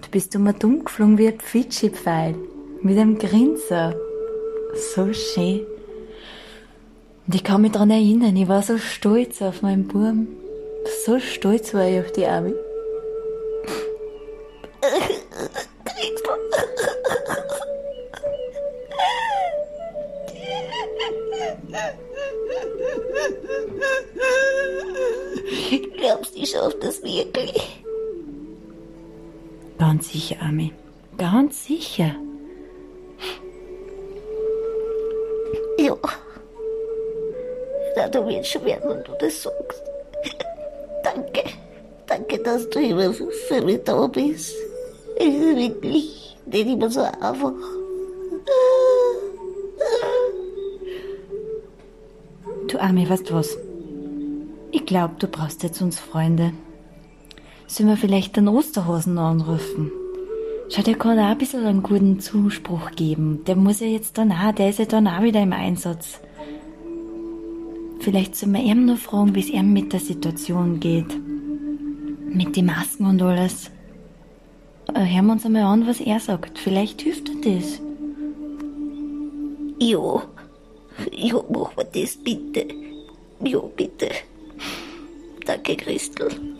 Du 0.01 0.09
bist 0.09 0.35
um 0.35 0.47
dumm 0.57 0.85
geflogen 0.85 1.17
wie 1.17 1.27
ein 1.27 1.39
Pfitschi-Pfeil. 1.39 2.35
Mit 2.81 2.97
einem 2.97 3.17
Grinser. 3.17 3.95
So 4.93 5.11
schön. 5.13 5.61
Und 7.27 7.35
ich 7.35 7.43
kann 7.43 7.61
mich 7.61 7.71
daran 7.71 7.89
erinnern, 7.89 8.35
ich 8.35 8.47
war 8.47 8.61
so 8.61 8.77
stolz 8.77 9.41
auf 9.41 9.61
meinen 9.61 9.87
Buben. 9.87 10.27
So 11.05 11.19
stolz 11.19 11.73
war 11.73 11.87
ich 11.87 11.99
auf 11.99 12.11
die 12.11 12.27
Arme. 12.27 12.53
Sicher, 30.25 30.41
Ami. 30.41 30.73
Ganz 31.17 31.65
sicher. 31.65 32.15
Ja. 35.77 35.95
Na, 37.95 38.07
du 38.07 38.27
wirst 38.27 38.51
schon 38.51 38.65
werden, 38.65 38.89
wenn 38.89 39.03
du 39.03 39.11
das 39.19 39.43
sagst. 39.43 39.83
Danke. 41.03 41.43
Danke, 42.07 42.39
dass 42.39 42.69
du 42.69 42.79
immer 42.79 43.13
für 43.13 43.61
mich 43.61 43.83
da 43.83 44.07
bist. 44.07 44.55
Es 45.17 45.25
ist 45.25 45.55
wirklich 45.55 46.37
nicht 46.45 46.67
immer 46.67 46.89
so 46.89 47.01
einfach. 47.01 47.53
Du 52.67 52.79
Ami, 52.79 53.07
weißt 53.07 53.29
du 53.29 53.35
was? 53.35 53.57
Ich 54.71 54.85
glaub, 54.85 55.19
du 55.19 55.27
brauchst 55.27 55.63
jetzt 55.63 55.81
uns 55.81 55.99
Freunde. 55.99 56.51
Sollen 57.67 57.89
wir 57.89 57.97
vielleicht 57.97 58.35
den 58.35 58.47
Osterhasen 58.47 59.17
anrufen? 59.17 59.91
Schau, 60.69 60.81
der 60.81 60.95
kann 60.95 61.19
auch 61.19 61.23
ein 61.25 61.37
bisschen 61.37 61.65
einen 61.65 61.83
guten 61.83 62.19
Zuspruch 62.19 62.91
geben. 62.91 63.43
Der 63.45 63.55
muss 63.55 63.79
ja 63.79 63.87
jetzt 63.87 64.17
dann 64.17 64.31
auch, 64.31 64.51
der 64.51 64.69
ist 64.69 64.79
ja 64.79 64.85
dann 64.85 65.07
auch 65.07 65.21
wieder 65.21 65.41
im 65.41 65.53
Einsatz. 65.53 66.19
Vielleicht 67.99 68.35
sollen 68.35 68.53
wir 68.53 68.63
ihm 68.63 68.85
noch 68.85 68.97
fragen, 68.97 69.35
wie 69.35 69.39
es 69.39 69.49
ihm 69.49 69.73
mit 69.73 69.93
der 69.93 69.99
Situation 69.99 70.79
geht. 70.79 71.17
Mit 72.27 72.55
den 72.55 72.65
Masken 72.65 73.05
und 73.05 73.21
alles. 73.21 73.71
Äh, 74.93 75.05
Hören 75.05 75.25
wir 75.27 75.33
uns 75.33 75.45
einmal 75.45 75.63
an, 75.63 75.87
was 75.87 76.01
er 76.01 76.19
sagt. 76.19 76.59
Vielleicht 76.59 77.01
hilft 77.01 77.29
er 77.29 77.53
das. 77.53 77.81
Ja. 79.79 80.23
Ja, 81.11 81.43
mach 81.49 81.75
mir 81.75 81.85
das 81.93 82.17
bitte. 82.17 82.67
Ja, 83.43 83.59
bitte. 83.59 84.09
Danke, 85.45 85.75
Christel. 85.75 86.54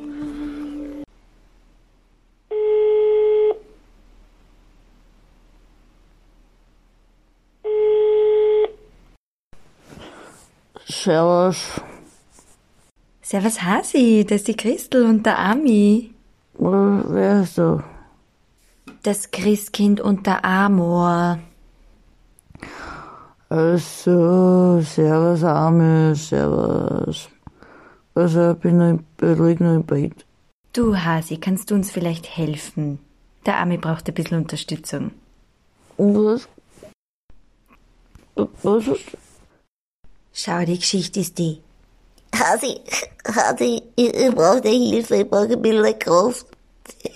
Servus. 11.06 11.80
Servus 13.22 13.62
Hasi, 13.62 14.26
das 14.28 14.38
ist 14.38 14.48
die 14.48 14.58
Christel 14.58 15.06
und 15.06 15.24
der 15.24 15.38
Ami. 15.38 16.10
Wer 16.58 17.44
ist 17.44 17.60
du? 17.60 17.84
Das 19.04 19.30
Christkind 19.30 20.02
und 20.02 20.26
der 20.26 20.44
Amor. 20.44 21.38
Also, 23.50 24.82
Servus, 24.82 25.44
Arme, 25.44 26.16
Servus. 26.16 27.30
Also, 28.16 28.54
ich 28.54 28.58
bin 28.58 28.78
noch 28.80 29.00
ich 29.22 29.40
lieg 29.40 29.60
noch 29.60 29.76
im 29.76 29.84
Bett. 29.84 30.26
Du 30.74 30.98
Hasi, 30.98 31.38
kannst 31.38 31.70
du 31.70 31.76
uns 31.76 31.92
vielleicht 31.92 32.36
helfen? 32.36 32.98
Der 33.46 33.60
Ami 33.60 33.78
braucht 33.78 34.08
ein 34.08 34.16
bisschen 34.16 34.40
Unterstützung. 34.40 35.12
Was? 35.98 36.50
Was 38.64 38.88
ist? 38.88 39.18
Schau, 40.38 40.66
die 40.66 40.78
Geschichte 40.78 41.22
ist 41.22 41.38
die. 41.38 41.62
Hasi, 42.36 42.82
Hasi, 43.26 43.82
ich, 43.96 44.14
ich 44.14 44.36
brauche 44.36 44.60
die 44.60 44.92
Hilfe, 44.92 45.16
ich 45.16 45.30
brauche 45.30 45.54
ein 45.54 45.62
bisschen 45.62 45.98
Kraft. 45.98 46.48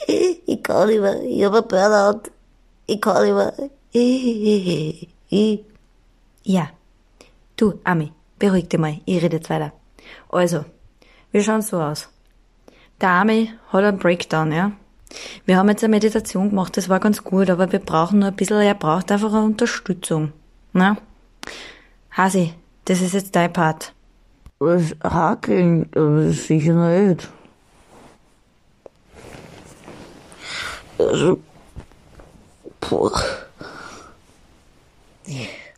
Ich 0.08 0.64
kann 0.64 0.88
nicht 0.88 1.02
mehr, 1.02 1.22
ich 1.22 1.44
habe 1.44 1.58
einen 1.58 1.68
Burnout. 1.68 2.30
Ich 2.88 3.02
kann 3.02 3.26
nicht 3.26 5.10
mehr. 5.22 5.84
Ja. 6.44 6.70
Du, 7.58 7.74
Ami, 7.84 8.14
beruhig 8.40 8.70
dich 8.70 8.80
mal, 8.80 9.02
ich 9.04 9.22
rede 9.22 9.36
jetzt 9.36 9.50
weiter. 9.50 9.74
Also, 10.30 10.64
wir 11.34 11.44
schauen 11.44 11.62
so 11.62 11.82
aus. 11.82 12.08
Der 13.02 13.10
Ami 13.10 13.52
hat 13.74 13.84
einen 13.84 14.00
Breakdown, 14.00 14.54
ja. 14.54 14.72
Wir 15.46 15.58
haben 15.58 15.68
jetzt 15.68 15.84
eine 15.84 15.92
Meditation 15.92 16.52
gemacht, 16.52 16.78
das 16.78 16.88
war 16.88 17.02
ganz 17.02 17.22
gut, 17.22 17.50
aber 17.50 17.70
wir 17.70 17.80
brauchen 17.80 18.20
nur 18.20 18.30
ein 18.30 18.36
bisschen, 18.38 18.62
er 18.62 18.76
braucht 18.76 19.12
einfach 19.12 19.34
eine 19.34 19.44
Unterstützung. 19.44 20.32
Na? 20.72 20.96
Hasi, 22.12 22.54
das 22.86 23.02
ist 23.02 23.13
jetzt 23.13 23.36
dein 23.36 23.54
Part. 23.54 23.94
Was 24.60 24.96
hakeln? 25.04 25.89
Aber 25.96 26.24
das 26.24 26.36
ist 26.36 26.48
sicher 26.48 26.74
nicht. 26.74 27.30
Also, 30.98 31.39
boah. 32.82 33.22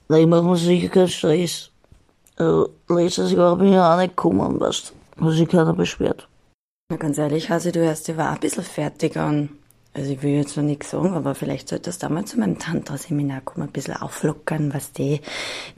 Nein, 0.07 0.21
ich 0.21 0.27
mach 0.27 0.41
mir 0.41 0.57
sicher 0.57 0.89
keinen 0.89 1.07
Stress. 1.07 1.69
Also, 2.37 2.69
letztes 2.89 3.31
Jahr 3.31 3.55
bin 3.55 3.71
ich 3.71 3.77
auch 3.77 3.97
nicht 3.97 4.17
gekommen, 4.17 4.59
weißt 4.59 4.93
du. 5.17 5.25
Hat 5.25 5.33
sich 5.33 5.47
keiner 5.47 5.73
beschwert. 5.73 6.27
Na 6.89 6.97
ganz 6.97 7.17
ehrlich, 7.17 7.49
Hasi, 7.49 7.71
du 7.71 7.79
hörst 7.79 8.07
dich 8.07 8.17
war 8.17 8.31
ein 8.31 8.39
bisschen 8.39 8.63
fertig 8.63 9.15
an. 9.15 9.49
Also 9.93 10.13
ich 10.13 10.21
will 10.21 10.35
jetzt 10.37 10.55
noch 10.55 10.63
nichts 10.63 10.91
sagen, 10.91 11.13
aber 11.15 11.35
vielleicht 11.35 11.67
solltest 11.67 12.01
du 12.01 12.07
da 12.07 12.13
mal 12.13 12.23
zu 12.23 12.39
meinem 12.39 12.57
Tantra-Seminar 12.57 13.41
kommen, 13.41 13.67
ein 13.67 13.73
bisschen 13.73 13.97
auflockern, 13.97 14.73
was 14.73 14.93
die, 14.93 15.15
ein 15.15 15.19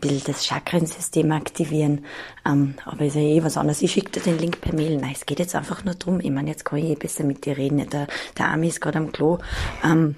bisschen 0.01 0.23
das 0.27 0.45
Chakrensystem 0.45 1.31
aktivieren. 1.31 2.05
Ähm, 2.45 2.75
aber 2.85 3.05
ist 3.05 3.15
ja 3.15 3.21
eh 3.21 3.43
was 3.43 3.57
anderes. 3.57 3.81
Ich 3.81 3.91
schicke 3.91 4.11
dir 4.11 4.21
den 4.21 4.37
Link 4.37 4.61
per 4.61 4.75
Mail. 4.75 4.97
Nein, 4.97 5.13
es 5.15 5.25
geht 5.25 5.39
jetzt 5.39 5.55
einfach 5.55 5.83
nur 5.83 5.95
drum. 5.95 6.19
Ich 6.19 6.29
meine, 6.29 6.51
jetzt 6.51 6.63
kann 6.63 6.77
ich 6.77 6.85
eh 6.85 6.95
besser 6.95 7.23
mit 7.23 7.43
dir 7.45 7.57
reden. 7.57 7.89
Der, 7.89 8.05
der 8.37 8.49
Ami 8.49 8.67
ist 8.67 8.81
gerade 8.81 8.99
am 8.99 9.11
Klo. 9.11 9.39
Ähm, 9.83 10.15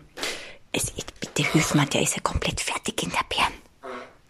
es, 0.73 0.91
bitte 1.21 1.49
hilf 1.49 1.73
mir, 1.73 1.85
der 1.85 2.01
ist 2.01 2.17
ja 2.17 2.21
komplett 2.21 2.59
fertig 2.59 3.01
in 3.01 3.11
der 3.11 3.23
Bären. 3.29 3.53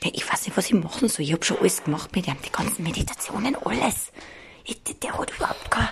Ja, 0.04 0.12
ich 0.14 0.32
weiß 0.32 0.46
nicht, 0.46 0.56
was 0.56 0.68
ich 0.68 0.74
machen 0.74 1.10
soll. 1.10 1.26
Ich 1.26 1.34
habe 1.34 1.44
schon 1.44 1.58
alles 1.58 1.84
gemacht 1.84 2.16
mit 2.16 2.28
ihm, 2.28 2.38
die 2.46 2.52
ganzen 2.52 2.84
Meditationen, 2.84 3.56
alles. 3.66 4.12
Ich, 4.64 4.80
der 4.84 5.18
hat 5.18 5.36
überhaupt 5.36 5.72
keine, 5.72 5.90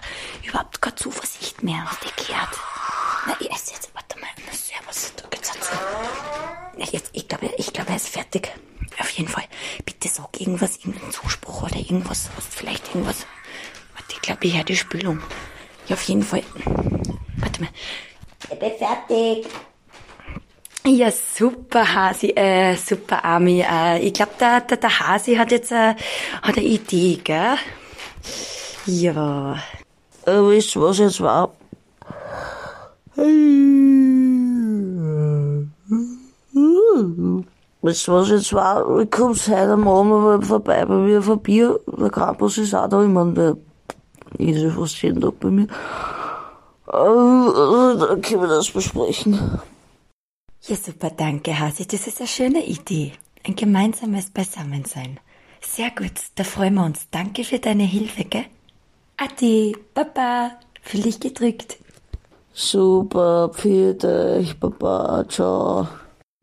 überhaupt 0.47 0.79
keine 0.79 0.95
Zuversicht 0.95 1.63
mehr 1.63 1.83
auf 1.89 1.99
die 2.01 2.23
gehört. 2.23 2.49
Na, 3.25 3.35
ich 3.39 3.51
esse 3.51 3.73
jetzt, 3.73 3.89
warte 3.93 4.19
mal, 4.19 4.29
na, 4.45 4.53
servus, 4.53 5.13
da 5.15 5.27
geht's. 5.29 5.51
Ja, 6.77 6.85
jetzt, 6.91 7.09
ich 7.13 7.27
glaube, 7.27 7.49
ich 7.57 7.71
glaube, 7.71 7.89
er 7.91 7.95
ist 7.95 8.09
fertig. 8.09 8.51
Auf 8.99 9.09
jeden 9.11 9.29
Fall. 9.29 9.45
Bitte 9.85 10.07
sag 10.07 10.39
irgendwas, 10.39 10.77
irgendeinen 10.77 11.11
Zuspruch 11.11 11.63
oder 11.63 11.77
irgendwas, 11.77 12.29
was, 12.35 12.45
vielleicht 12.49 12.87
irgendwas. 12.89 13.25
Warte, 13.95 14.13
ich 14.13 14.21
glaube, 14.21 14.45
ich 14.45 14.55
höre 14.55 14.63
die 14.63 14.75
Spülung. 14.75 15.21
Ja, 15.87 15.95
auf 15.95 16.03
jeden 16.03 16.23
Fall. 16.23 16.43
Warte 17.37 17.61
mal. 17.61 17.69
Ich 18.51 18.59
bin 18.59 18.71
fertig. 18.77 19.47
Ja, 20.85 21.09
super, 21.11 21.93
Hasi, 21.93 22.31
äh, 22.31 22.75
super, 22.75 23.23
Ami. 23.23 23.61
Äh, 23.61 23.99
ich 23.99 24.13
glaube, 24.13 24.33
der, 24.39 24.61
der, 24.61 24.77
der 24.77 24.99
Hasi 24.99 25.35
hat 25.35 25.51
jetzt 25.51 25.71
äh, 25.71 25.95
hat 26.41 26.57
eine 26.57 26.65
Idee, 26.65 27.21
gell? 27.23 27.57
Ja. 28.85 29.63
Äh, 30.25 30.31
wisst 30.31 30.75
ihr, 30.75 30.81
was 30.81 30.97
jetzt 30.97 31.21
war? 31.21 31.53
Wisst 37.81 38.07
ihr, 38.07 38.13
was 38.13 38.29
jetzt 38.29 38.53
war? 38.53 38.99
Ich 38.99 39.11
komm's 39.11 39.47
heute 39.47 39.77
mal 39.77 40.41
vorbei 40.41 40.83
bei 40.85 40.95
mir 40.95 41.19
auf 41.19 41.43
Bier. 41.43 41.79
Der 41.85 42.09
Campus 42.09 42.57
ist 42.57 42.73
auch 42.73 42.89
da. 42.89 43.03
Ich 43.03 43.09
meine, 43.09 43.33
der 43.33 43.57
ist 44.39 44.61
ja 44.61 44.71
fast 44.71 45.01
jeden 45.03 45.21
Tag 45.21 45.39
bei 45.39 45.49
mir. 45.49 45.67
Äh, 46.87 47.97
dann 47.97 48.21
können 48.21 48.41
wir 48.41 48.47
das 48.47 48.71
besprechen. 48.71 49.59
Ja, 50.61 50.75
super, 50.75 51.11
danke, 51.11 51.59
Hasi. 51.59 51.85
Das 51.85 52.07
ist 52.07 52.19
eine 52.19 52.27
schöne 52.27 52.65
Idee. 52.65 53.11
Ein 53.43 53.55
gemeinsames 53.55 54.31
Beisammensein. 54.31 55.19
Sehr 55.61 55.91
gut, 55.91 56.13
da 56.35 56.43
freuen 56.43 56.75
wir 56.75 56.85
uns. 56.85 57.07
Danke 57.11 57.43
für 57.43 57.59
deine 57.59 57.83
Hilfe, 57.83 58.23
gell? 58.23 58.45
Adi, 59.17 59.75
Papa, 59.93 60.51
fühl 60.81 61.01
dich 61.01 61.19
gedrückt. 61.19 61.77
Super, 62.55 63.49
pfiat 63.49 64.05
euch, 64.05 64.59
Papa, 64.59 65.25
ciao. 65.27 65.87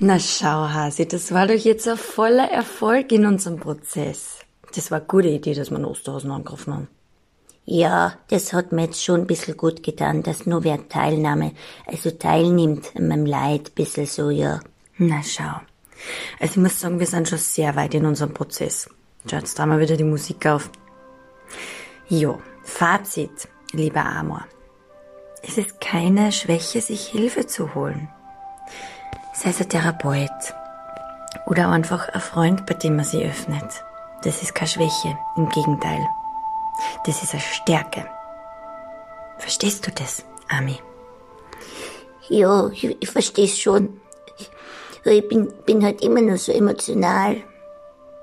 Na 0.00 0.18
schau, 0.18 0.68
Hasi, 0.68 1.06
das 1.06 1.32
war 1.32 1.46
doch 1.46 1.54
jetzt 1.54 1.86
ein 1.86 1.96
voller 1.96 2.50
Erfolg 2.50 3.12
in 3.12 3.26
unserem 3.26 3.60
Prozess. 3.60 4.40
Das 4.74 4.90
war 4.90 4.98
eine 4.98 5.06
gute 5.06 5.28
Idee, 5.28 5.54
dass 5.54 5.70
wir 5.70 5.76
einen 5.76 5.84
Osterhausen 5.84 6.32
angegriffen 6.32 6.74
haben. 6.74 6.88
Ja, 7.64 8.14
das 8.28 8.52
hat 8.52 8.72
mir 8.72 8.86
jetzt 8.86 9.04
schon 9.04 9.20
ein 9.20 9.26
bisschen 9.28 9.56
gut 9.56 9.84
getan, 9.84 10.24
dass 10.24 10.46
nur 10.46 10.64
wer 10.64 10.88
Teilnahme, 10.88 11.52
also 11.86 12.10
teilnimmt 12.10 12.90
an 12.96 13.06
meinem 13.06 13.26
Leid, 13.26 13.68
ein 13.68 13.74
bisschen 13.76 14.06
so, 14.06 14.30
ja. 14.30 14.58
Na 14.98 15.22
schau. 15.22 15.60
Also 16.40 16.54
ich 16.54 16.56
muss 16.56 16.80
sagen, 16.80 16.98
wir 16.98 17.06
sind 17.06 17.28
schon 17.28 17.38
sehr 17.38 17.76
weit 17.76 17.94
in 17.94 18.04
unserem 18.04 18.34
Prozess. 18.34 18.88
Schau, 19.30 19.36
jetzt 19.36 19.56
drehen 19.56 19.68
wir 19.68 19.78
wieder 19.78 19.96
die 19.96 20.02
Musik 20.02 20.44
auf. 20.46 20.70
Jo, 22.08 22.40
Fazit, 22.64 23.48
lieber 23.72 24.04
Amor. 24.04 24.44
Es 25.42 25.56
ist 25.56 25.80
keine 25.80 26.32
Schwäche, 26.32 26.80
sich 26.80 27.06
Hilfe 27.06 27.46
zu 27.46 27.74
holen. 27.74 28.08
Sei 29.32 29.50
es 29.50 29.60
ein 29.60 29.68
Therapeut 29.68 30.30
oder 31.46 31.70
einfach 31.70 32.08
ein 32.10 32.20
Freund, 32.20 32.66
bei 32.66 32.74
dem 32.74 32.96
man 32.96 33.06
sie 33.06 33.24
öffnet. 33.24 33.84
Das 34.22 34.42
ist 34.42 34.54
keine 34.54 34.68
Schwäche, 34.68 35.16
im 35.36 35.48
Gegenteil. 35.48 36.06
Das 37.06 37.22
ist 37.22 37.32
eine 37.32 37.40
Stärke. 37.40 38.06
Verstehst 39.38 39.86
du 39.86 39.90
das, 39.92 40.24
Ami? 40.48 40.78
Ja, 42.28 42.68
ich, 42.68 42.84
ich 42.84 43.10
versteh's 43.10 43.58
schon. 43.58 43.98
Ich, 44.38 44.50
ich 45.04 45.28
bin, 45.28 45.50
bin 45.64 45.82
halt 45.82 46.02
immer 46.02 46.20
nur 46.20 46.36
so 46.36 46.52
emotional. 46.52 47.38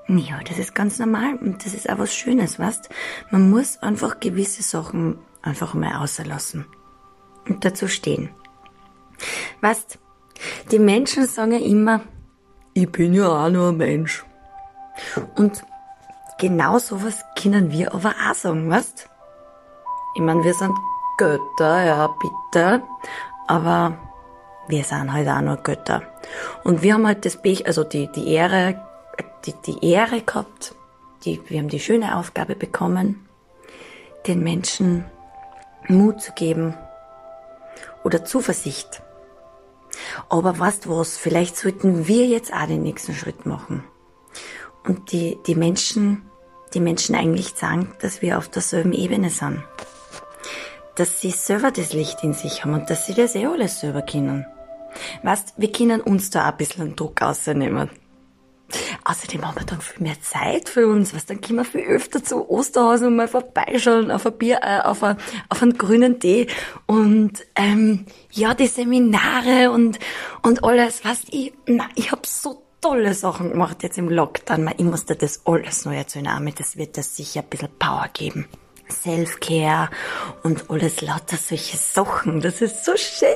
Ja, 0.06 0.40
das 0.48 0.58
ist 0.58 0.74
ganz 0.74 0.98
normal 1.00 1.34
und 1.34 1.66
das 1.66 1.74
ist 1.74 1.90
auch 1.90 1.98
was 1.98 2.14
Schönes, 2.14 2.58
weißt? 2.58 2.88
Man 3.30 3.50
muss 3.50 3.82
einfach 3.82 4.20
gewisse 4.20 4.62
Sachen 4.62 5.18
einfach 5.42 5.74
mal 5.74 5.96
außerlassen 6.02 6.64
und 7.46 7.64
dazu 7.64 7.88
stehen. 7.88 8.30
Weißt, 9.60 9.98
die 10.70 10.78
Menschen 10.78 11.26
sagen 11.26 11.52
ja 11.52 11.58
immer, 11.58 12.02
ich 12.74 12.90
bin 12.90 13.14
ja 13.14 13.28
auch 13.28 13.50
nur 13.50 13.68
ein 13.68 13.76
Mensch. 13.76 14.24
Und 15.36 15.62
genau 16.38 16.78
sowas 16.78 17.24
können 17.40 17.72
wir 17.72 17.94
aber 17.94 18.14
auch 18.28 18.34
sagen, 18.34 18.70
weißt? 18.70 19.08
Ich 20.14 20.22
meine, 20.22 20.44
wir 20.44 20.54
sind 20.54 20.76
Götter, 21.16 21.84
ja, 21.84 22.08
bitte, 22.20 22.82
aber 23.46 23.98
wir 24.68 24.84
sind 24.84 25.12
halt 25.12 25.28
auch 25.28 25.40
nur 25.40 25.56
Götter. 25.56 26.02
Und 26.64 26.82
wir 26.82 26.94
haben 26.94 27.06
halt 27.06 27.24
das 27.24 27.40
Pech, 27.40 27.66
also 27.66 27.84
die, 27.84 28.10
die 28.12 28.32
Ehre, 28.32 28.80
die, 29.44 29.54
die 29.66 29.90
Ehre 29.90 30.20
gehabt, 30.20 30.74
die, 31.24 31.40
wir 31.48 31.58
haben 31.58 31.68
die 31.68 31.80
schöne 31.80 32.16
Aufgabe 32.16 32.54
bekommen, 32.54 33.26
den 34.26 34.42
Menschen 34.42 35.04
Mut 35.88 36.20
zu 36.20 36.32
geben 36.32 36.74
oder 38.04 38.24
Zuversicht. 38.24 39.02
Aber 40.28 40.58
weißt 40.58 40.88
was, 40.88 41.16
vielleicht 41.16 41.56
sollten 41.56 42.06
wir 42.06 42.26
jetzt 42.26 42.52
auch 42.52 42.66
den 42.66 42.82
nächsten 42.82 43.14
Schritt 43.14 43.46
machen. 43.46 43.84
Und 44.84 45.12
die, 45.12 45.38
die 45.46 45.54
Menschen, 45.54 46.22
die 46.74 46.80
Menschen 46.80 47.14
eigentlich 47.14 47.54
sagen, 47.54 47.92
dass 48.00 48.22
wir 48.22 48.38
auf 48.38 48.48
derselben 48.48 48.92
Ebene 48.92 49.30
sind. 49.30 49.62
Dass 50.94 51.20
sie 51.20 51.30
selber 51.30 51.70
das 51.70 51.92
Licht 51.92 52.22
in 52.22 52.32
sich 52.32 52.64
haben 52.64 52.74
und 52.74 52.90
dass 52.90 53.06
sie 53.06 53.14
das 53.14 53.34
eh 53.34 53.46
alles 53.46 53.80
selber 53.80 54.02
kennen. 54.02 54.46
Weißt, 55.22 55.54
wir 55.56 55.70
können 55.70 56.00
uns 56.00 56.30
da 56.30 56.48
ein 56.48 56.56
bisschen 56.56 56.96
Druck 56.96 57.22
ausnehmen. 57.22 57.90
Außerdem 59.04 59.46
haben 59.46 59.56
wir 59.58 59.66
dann 59.66 59.80
viel 59.80 60.02
mehr 60.02 60.20
Zeit 60.20 60.68
für 60.68 60.86
uns, 60.88 61.14
was 61.14 61.26
dann 61.26 61.40
können 61.40 61.58
wir 61.58 61.64
viel 61.64 61.80
öfter 61.82 62.22
zu 62.22 62.48
Osterhausen 62.48 63.08
und 63.08 63.16
mal 63.16 63.28
vorbeischauen 63.28 64.10
auf 64.10 64.26
ein 64.26 64.36
Bier, 64.36 64.60
äh, 64.62 64.80
auf, 64.80 65.02
ein, 65.02 65.16
auf 65.48 65.62
einen 65.62 65.78
grünen 65.78 66.20
Tee 66.20 66.46
und 66.86 67.44
ähm, 67.54 68.06
ja, 68.30 68.54
die 68.54 68.66
Seminare 68.66 69.70
und 69.70 69.98
und 70.42 70.64
alles, 70.64 71.04
was 71.04 71.22
ich, 71.30 71.52
na, 71.66 71.88
ich 71.94 72.12
habe 72.12 72.22
so 72.24 72.62
tolle 72.80 73.14
Sachen 73.14 73.50
gemacht 73.50 73.82
jetzt 73.82 73.98
im 73.98 74.08
Lockdown. 74.08 74.70
Ich 74.76 74.84
muss 74.84 75.04
dir 75.04 75.16
das 75.16 75.42
alles 75.44 75.84
neu 75.84 75.96
erzählen, 75.96 76.28
Arme. 76.28 76.52
Das 76.52 76.76
wird 76.76 76.96
dir 76.96 77.02
sicher 77.02 77.40
ein 77.40 77.48
bisschen 77.48 77.70
Power 77.78 78.08
geben. 78.12 78.46
Self-Care 78.90 79.90
und 80.42 80.70
alles 80.70 81.00
lauter 81.02 81.36
solche 81.36 81.76
Sachen. 81.76 82.40
Das 82.40 82.62
ist 82.62 82.84
so 82.84 82.96
schön. 82.96 83.28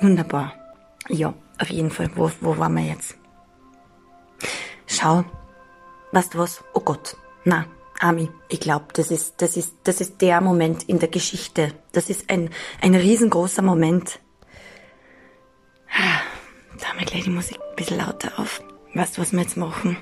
Wunderbar. 0.00 0.54
Ja, 1.08 1.34
auf 1.58 1.70
jeden 1.70 1.90
Fall. 1.90 2.10
Wo, 2.14 2.30
wo 2.40 2.58
waren 2.58 2.74
wir 2.74 2.84
jetzt? 2.84 3.19
Schau, 4.86 5.24
weißt 6.12 6.34
du 6.34 6.38
was? 6.38 6.64
Oh 6.74 6.80
Gott, 6.80 7.16
na, 7.44 7.66
Ami, 8.00 8.30
ich 8.48 8.60
glaube, 8.60 8.86
das 8.94 9.10
ist, 9.10 9.34
das 9.42 9.56
ist, 9.56 9.74
das 9.84 10.00
ist 10.00 10.22
der 10.22 10.40
Moment 10.40 10.88
in 10.88 10.98
der 10.98 11.08
Geschichte. 11.08 11.74
Das 11.92 12.08
ist 12.08 12.30
ein, 12.30 12.50
ein 12.80 12.94
riesengroßer 12.94 13.60
Moment. 13.62 14.20
Da 16.78 16.88
haben 16.88 16.98
wir 16.98 17.06
gleich 17.06 17.24
die 17.24 17.30
Musik 17.30 17.58
ein 17.58 17.76
bisschen 17.76 17.98
lauter 17.98 18.38
auf. 18.38 18.62
Weißt 18.94 19.16
du, 19.18 19.20
was 19.20 19.32
wir 19.32 19.40
jetzt 19.40 19.58
machen? 19.58 19.98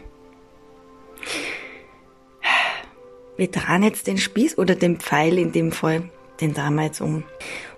Wir 3.37 3.51
drehen 3.51 3.83
jetzt 3.83 4.07
den 4.07 4.19
Spieß 4.19 4.59
oder 4.59 4.75
den 4.75 4.99
Pfeil 4.99 5.39
in 5.39 5.53
dem 5.53 5.73
Fall, 5.73 6.11
den 6.41 6.55
drehen 6.55 6.75
wir 6.77 6.85
jetzt 6.85 7.01
um. 7.01 7.25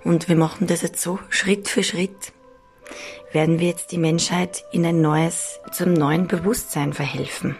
Und 0.04 0.28
wir 0.28 0.36
machen 0.36 0.66
das 0.66 0.82
jetzt 0.82 1.00
so, 1.00 1.18
Schritt 1.30 1.68
für 1.68 1.82
Schritt 1.82 2.32
werden 3.32 3.60
wir 3.60 3.68
jetzt 3.68 3.92
die 3.92 3.98
Menschheit 3.98 4.64
in 4.72 4.84
ein 4.84 5.00
neues, 5.00 5.60
zum 5.72 5.92
neuen 5.92 6.26
Bewusstsein 6.26 6.92
verhelfen. 6.92 7.56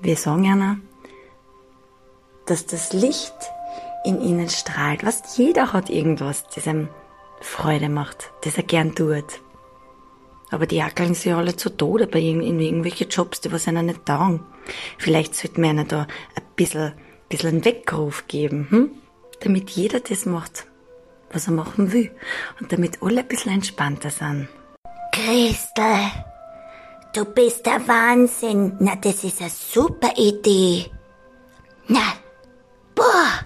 Wir 0.00 0.16
sagen 0.16 0.44
ja, 0.44 0.76
dass 2.46 2.66
das 2.66 2.92
Licht 2.92 3.34
in 4.04 4.20
ihnen 4.20 4.48
strahlt. 4.48 5.04
Was 5.04 5.36
jeder 5.36 5.72
hat 5.72 5.90
irgendwas, 5.90 6.44
das 6.54 6.66
ihm 6.66 6.88
Freude 7.40 7.88
macht, 7.88 8.32
das 8.42 8.56
er 8.56 8.62
gern 8.62 8.94
tut. 8.94 9.40
Aber 10.50 10.66
die 10.66 10.76
jackeln 10.76 11.14
sich 11.14 11.32
alle 11.32 11.54
zu 11.54 11.70
Tode 11.70 12.06
bei 12.06 12.18
in 12.18 12.60
irgendwelche 12.60 13.04
Jobs, 13.04 13.40
die 13.40 13.52
was 13.52 13.66
ihnen 13.66 13.86
nicht 13.86 14.04
taugen. 14.04 14.40
Vielleicht 14.98 15.34
sollten 15.34 15.62
wir 15.62 15.70
ihnen 15.70 15.86
da 15.86 16.02
ein 16.34 16.42
bisschen, 16.56 16.92
bisschen 17.28 17.50
einen 17.50 17.64
Weckruf 17.64 18.26
geben, 18.26 18.66
hm? 18.70 18.90
damit 19.40 19.70
jeder 19.70 20.00
das 20.00 20.26
macht, 20.26 20.66
was 21.32 21.46
er 21.46 21.52
machen 21.52 21.92
will. 21.92 22.10
Und 22.60 22.72
damit 22.72 23.02
alle 23.02 23.20
ein 23.20 23.28
bisschen 23.28 23.52
entspannter 23.52 24.10
sind. 24.10 24.48
Christel, 25.12 26.10
du 27.14 27.24
bist 27.24 27.66
der 27.66 27.86
Wahnsinn. 27.86 28.76
Na, 28.80 28.96
das 28.96 29.24
ist 29.24 29.40
eine 29.40 29.50
super 29.50 30.12
Idee. 30.16 30.90
Na, 31.88 32.14
boah, 32.94 33.40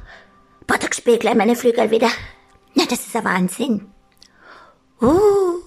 boah, 0.67 0.79
da 0.79 0.87
ich 0.87 1.21
gleich 1.21 1.35
meine 1.35 1.57
Flügel 1.57 1.91
wieder. 1.91 2.11
Na, 2.75 2.85
das 2.85 3.07
ist 3.07 3.17
ein 3.17 3.25
Wahnsinn. 3.25 3.91
Uh, 5.01 5.61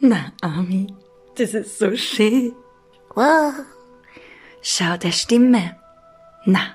Na, 0.00 0.32
Ami, 0.42 0.94
das 1.36 1.54
ist 1.54 1.78
so 1.78 1.94
schön. 1.96 2.54
wow. 3.14 3.52
Schau, 4.62 4.96
der 4.96 5.12
Stimme. 5.12 5.76
Na, 6.44 6.74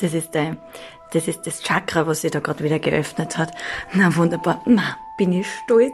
das 0.00 0.14
ist 0.14 0.30
der, 0.32 0.56
das 1.16 1.28
ist 1.28 1.46
das 1.46 1.62
Chakra, 1.62 2.06
was 2.06 2.20
sie 2.20 2.30
da 2.30 2.40
gerade 2.40 2.62
wieder 2.62 2.78
geöffnet 2.78 3.38
hat. 3.38 3.52
Na, 3.92 4.14
wunderbar. 4.14 4.62
Na, 4.66 4.96
bin 5.16 5.32
ich 5.32 5.46
stolz. 5.64 5.92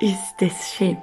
Ist 0.00 0.34
das 0.38 0.74
schön. 0.74 0.98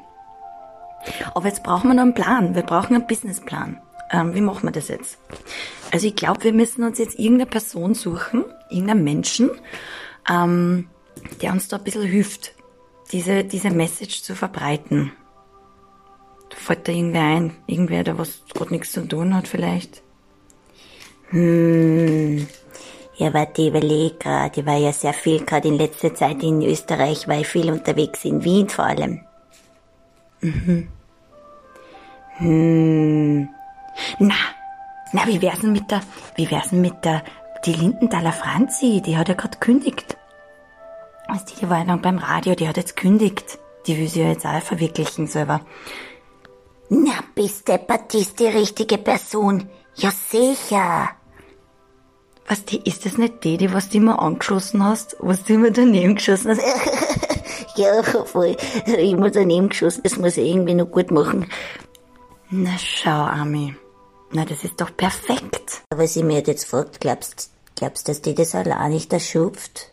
Aber 1.34 1.48
jetzt 1.48 1.64
brauchen 1.64 1.90
wir 1.90 1.96
noch 1.96 2.04
einen 2.04 2.14
Plan. 2.14 2.56
Wir 2.56 2.62
brauchen 2.62 2.96
einen 2.96 3.08
Businessplan. 3.08 3.82
Ähm, 4.12 4.36
wie 4.36 4.42
machen 4.42 4.64
wir 4.64 4.72
das 4.72 4.88
jetzt? 4.88 5.18
Also 5.92 6.08
ich 6.08 6.16
glaube, 6.16 6.44
wir 6.44 6.54
müssen 6.54 6.84
uns 6.84 7.00
jetzt 7.00 7.18
irgendeine 7.18 7.50
Person 7.50 7.96
suchen, 7.96 8.46
irgendeinen 8.70 9.04
Menschen, 9.04 9.50
ähm, 10.30 10.88
der 11.42 11.52
uns 11.52 11.68
da 11.68 11.78
ein 11.78 11.84
bisschen 11.84 12.04
hilft, 12.04 12.54
diese, 13.12 13.44
diese 13.44 13.72
Message 13.72 14.22
zu 14.22 14.36
verbreiten. 14.36 15.12
Fällt 16.56 16.88
da 16.88 16.92
irgendwer 16.92 17.24
ein? 17.24 17.56
Irgendwer, 17.68 18.04
der 18.04 18.18
was 18.18 18.44
gerade 18.54 18.72
nichts 18.72 18.92
zu 18.92 19.08
tun 19.08 19.36
hat 19.36 19.48
vielleicht? 19.48 20.02
Hm. 21.30 22.48
Ja, 23.18 23.34
warte, 23.34 23.62
ich 23.62 23.68
überlege 23.70 24.16
gerade. 24.16 24.60
Ich 24.60 24.66
war 24.66 24.78
ja 24.78 24.92
sehr 24.92 25.14
viel, 25.14 25.46
gerade 25.46 25.68
in 25.70 25.78
letzter 25.78 26.14
Zeit 26.14 26.44
in 26.44 26.62
Österreich, 26.62 27.28
war 27.28 27.40
ich 27.40 27.48
viel 27.48 27.72
unterwegs, 27.72 28.26
in 28.26 28.44
Wien 28.44 28.68
vor 28.68 28.86
allem. 28.86 29.22
Na, 34.20 34.36
na, 35.14 35.28
wie 35.28 35.42
wär's 35.42 35.62
denn 35.62 35.72
mit 35.72 35.90
der, 35.90 36.02
wie 36.36 36.52
wär's 36.52 36.70
denn 36.70 36.82
mit 36.82 37.06
der, 37.06 37.24
die 37.66 37.74
Lindenthaler 37.74 38.34
Franzi, 38.34 39.02
die 39.02 39.18
hat 39.18 39.30
ja 39.30 39.36
gerade 39.36 39.58
kündigt. 39.60 40.18
Also 41.28 41.46
die, 41.60 41.70
war 41.70 41.80
ja 41.80 41.86
lang 41.86 42.02
beim 42.02 42.18
Radio, 42.18 42.54
die 42.54 42.68
hat 42.68 42.78
jetzt 42.78 42.98
kündigt. 42.98 43.58
Die 43.88 43.98
will 43.98 44.10
sie 44.10 44.22
ja 44.22 44.28
jetzt 44.28 44.46
auch 44.46 44.62
verwirklichen 44.62 45.28
selber. 45.28 45.62
Na, 46.90 47.14
bist 47.34 47.68
deppert, 47.68 48.14
ist 48.14 48.40
die 48.40 48.48
richtige 48.48 48.98
Person. 48.98 49.70
Ja, 49.96 50.12
sicher. 50.12 51.10
Was, 52.48 52.64
die, 52.66 52.82
ist 52.88 53.06
das 53.06 53.18
nicht 53.18 53.44
die, 53.44 53.58
die 53.58 53.74
was 53.74 53.90
du 53.90 53.98
immer 53.98 54.22
angeschossen 54.22 54.84
hast, 54.84 55.16
was 55.20 55.44
du 55.44 55.54
immer 55.54 55.72
daneben 55.72 56.16
geschossen 56.16 56.52
hast? 56.52 56.62
Ja, 57.78 58.02
voll. 58.04 58.56
Immer 58.86 59.32
daneben 59.32 59.68
geschossen. 59.68 60.02
Das 60.04 60.18
muss 60.18 60.38
ich 60.38 60.48
irgendwie 60.48 60.76
noch 60.76 60.90
gut 60.90 61.12
machen. 61.12 61.50
Na 62.50 62.78
schau, 62.78 63.10
Ami. 63.10 63.76
Na, 64.32 64.46
das 64.46 64.64
ist 64.64 64.80
doch 64.80 64.96
perfekt. 64.96 65.82
Aber 65.90 66.08
sie 66.08 66.24
mir 66.24 66.42
jetzt 66.42 66.66
fragt, 66.66 67.02
glaubst, 67.02 67.52
glaubst, 67.76 68.08
dass 68.08 68.22
die 68.22 68.34
das 68.34 68.56
allein 68.56 68.92
nicht 68.92 69.12
erschupft? 69.12 69.92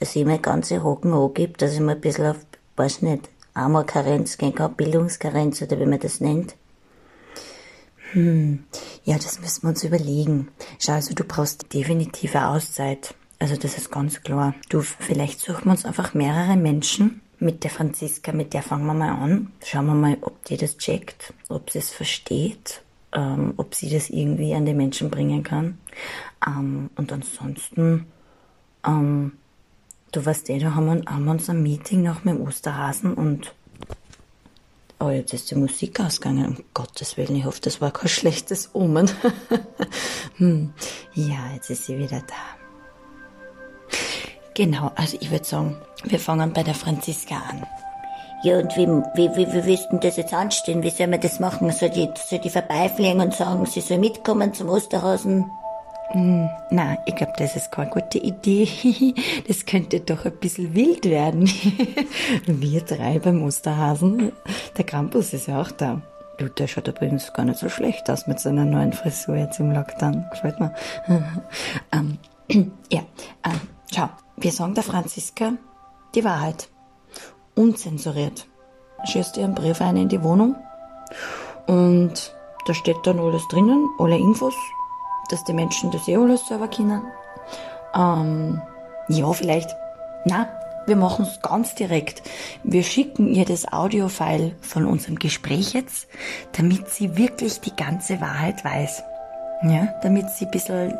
Dass 0.00 0.16
ich 0.16 0.24
mir 0.24 0.38
ganze 0.38 0.82
Hocken 0.82 1.12
angibt, 1.12 1.62
dass 1.62 1.74
ich 1.74 1.80
mir 1.80 1.92
ein 1.92 2.00
bisschen 2.00 2.26
auf, 2.26 2.38
weiß 2.76 3.02
nicht, 3.02 3.28
Amorkarenz 3.54 4.36
gehen 4.36 4.54
kann, 4.54 4.74
Bildungskarenz 4.74 5.62
oder 5.62 5.78
wie 5.78 5.86
man 5.86 6.00
das 6.00 6.20
nennt? 6.20 6.56
Hm, 8.14 8.62
Ja, 9.04 9.16
das 9.16 9.40
müssen 9.40 9.62
wir 9.64 9.70
uns 9.70 9.82
überlegen. 9.82 10.48
Schau, 10.78 10.92
also 10.92 11.14
du 11.14 11.24
brauchst 11.24 11.74
definitive 11.74 12.46
Auszeit. 12.46 13.14
Also 13.40 13.56
das 13.56 13.76
ist 13.76 13.90
ganz 13.90 14.22
klar. 14.22 14.54
Du, 14.68 14.80
vielleicht 14.82 15.40
suchen 15.40 15.64
wir 15.64 15.72
uns 15.72 15.84
einfach 15.84 16.14
mehrere 16.14 16.56
Menschen. 16.56 17.20
Mit 17.40 17.64
der 17.64 17.70
Franziska, 17.70 18.32
mit 18.32 18.54
der 18.54 18.62
fangen 18.62 18.86
wir 18.86 18.94
mal 18.94 19.10
an. 19.10 19.52
Schauen 19.64 19.86
wir 19.86 19.94
mal, 19.94 20.16
ob 20.20 20.44
die 20.44 20.56
das 20.56 20.76
checkt, 20.78 21.34
ob 21.48 21.70
sie 21.70 21.80
es 21.80 21.90
versteht, 21.90 22.82
ähm, 23.12 23.54
ob 23.56 23.74
sie 23.74 23.90
das 23.90 24.08
irgendwie 24.10 24.54
an 24.54 24.64
die 24.64 24.74
Menschen 24.74 25.10
bringen 25.10 25.42
kann. 25.42 25.78
Ähm, 26.46 26.90
und 26.94 27.12
ansonsten, 27.12 28.06
ähm, 28.86 29.32
du 30.12 30.24
weißt 30.24 30.48
eh, 30.50 30.60
da 30.60 30.74
haben 30.76 30.86
wir, 30.86 31.12
haben 31.12 31.24
wir 31.24 31.32
uns 31.32 31.50
ein 31.50 31.62
Meeting 31.62 32.04
noch 32.04 32.22
mit 32.22 32.36
dem 32.36 32.42
Osterhasen 32.42 33.12
und 33.14 33.52
Oh, 35.04 35.10
jetzt 35.10 35.34
ist 35.34 35.50
die 35.50 35.54
Musik 35.54 36.00
ausgegangen. 36.00 36.46
Um 36.46 36.64
Gottes 36.72 37.18
Willen, 37.18 37.36
ich 37.36 37.44
hoffe, 37.44 37.60
das 37.60 37.82
war 37.82 37.90
kein 37.90 38.08
schlechtes 38.08 38.70
Omen. 38.72 39.10
hm. 40.36 40.72
Ja, 41.12 41.52
jetzt 41.54 41.68
ist 41.68 41.84
sie 41.84 41.98
wieder 41.98 42.22
da. 42.26 42.34
Genau, 44.54 44.92
also 44.94 45.18
ich 45.20 45.30
würde 45.30 45.44
sagen, 45.44 45.76
wir 46.04 46.18
fangen 46.18 46.54
bei 46.54 46.62
der 46.62 46.74
Franziska 46.74 47.34
an. 47.34 47.66
Ja, 48.44 48.58
und 48.58 48.74
wie, 48.76 48.86
wie, 48.86 49.36
wie, 49.36 49.52
wie 49.52 49.64
willst 49.66 49.88
denn 49.92 50.00
das 50.00 50.16
jetzt 50.16 50.32
anstellen? 50.32 50.82
Wie 50.82 50.90
soll 50.90 51.08
man 51.08 51.20
das 51.20 51.38
machen? 51.38 51.70
Soll 51.70 51.90
die, 51.90 52.08
soll 52.26 52.38
die 52.38 52.50
vorbeifliegen 52.50 53.20
und 53.20 53.34
sagen, 53.34 53.66
sie 53.66 53.82
soll 53.82 53.98
mitkommen 53.98 54.54
zum 54.54 54.70
Osterhasen? 54.70 55.50
Na, 56.14 56.96
ich 57.06 57.16
glaube, 57.16 57.32
das 57.36 57.56
ist 57.56 57.72
keine 57.72 57.90
gute 57.90 58.18
Idee. 58.18 58.68
Das 59.48 59.66
könnte 59.66 60.00
doch 60.00 60.24
ein 60.24 60.36
bisschen 60.38 60.74
wild 60.74 61.04
werden. 61.04 61.50
Wir 62.46 62.80
drei 62.82 63.18
beim 63.18 63.42
Osterhasen. 63.42 64.32
Der 64.76 64.84
Campus 64.84 65.32
ist 65.32 65.48
ja 65.48 65.60
auch 65.60 65.70
da. 65.70 66.00
Du, 66.38 66.48
der 66.48 66.66
schaut 66.66 66.88
übrigens 66.88 67.32
gar 67.32 67.44
nicht 67.44 67.58
so 67.58 67.68
schlecht 67.68 68.08
aus 68.10 68.26
mit 68.26 68.40
seiner 68.40 68.64
neuen 68.64 68.92
Frisur 68.92 69.36
jetzt 69.36 69.60
im 69.60 69.72
Lockdown. 69.72 70.24
Gefällt 70.30 70.60
mir. 70.60 70.74
ähm, 71.92 72.18
ja, 72.90 73.00
ähm, 73.44 73.60
schau, 73.92 74.08
wir 74.36 74.52
sagen 74.52 74.74
der 74.74 74.84
Franziska 74.84 75.52
die 76.14 76.24
Wahrheit. 76.24 76.68
Unzensuriert. 77.54 78.46
Schießt 79.04 79.36
ihr 79.36 79.44
einen 79.44 79.54
Brief 79.54 79.80
ein 79.80 79.96
in 79.96 80.08
die 80.08 80.22
Wohnung 80.22 80.56
und 81.66 82.34
da 82.66 82.74
steht 82.74 82.96
dann 83.04 83.18
alles 83.18 83.46
drinnen, 83.48 83.88
alle 83.98 84.16
Infos, 84.16 84.54
dass 85.30 85.44
die 85.44 85.52
Menschen 85.52 85.90
das 85.90 86.08
eh 86.08 86.16
alles 86.16 86.46
selber 86.46 86.68
kennen. 86.68 87.02
Ähm, 87.94 88.60
ja, 89.08 89.32
vielleicht. 89.32 89.74
Na, 90.24 90.48
wir 90.86 90.96
machen 90.96 91.24
es 91.24 91.40
ganz 91.40 91.74
direkt. 91.74 92.22
Wir 92.62 92.82
schicken 92.82 93.28
ihr 93.28 93.44
das 93.44 93.72
Audiofile 93.72 94.52
von 94.60 94.86
unserem 94.86 95.18
Gespräch 95.18 95.72
jetzt, 95.72 96.08
damit 96.52 96.90
sie 96.90 97.16
wirklich 97.16 97.60
die 97.60 97.74
ganze 97.74 98.20
Wahrheit 98.20 98.64
weiß. 98.64 99.02
Ja, 99.62 99.94
damit 100.02 100.30
sie 100.30 100.44
ein 100.44 100.50
bisschen, 100.50 100.98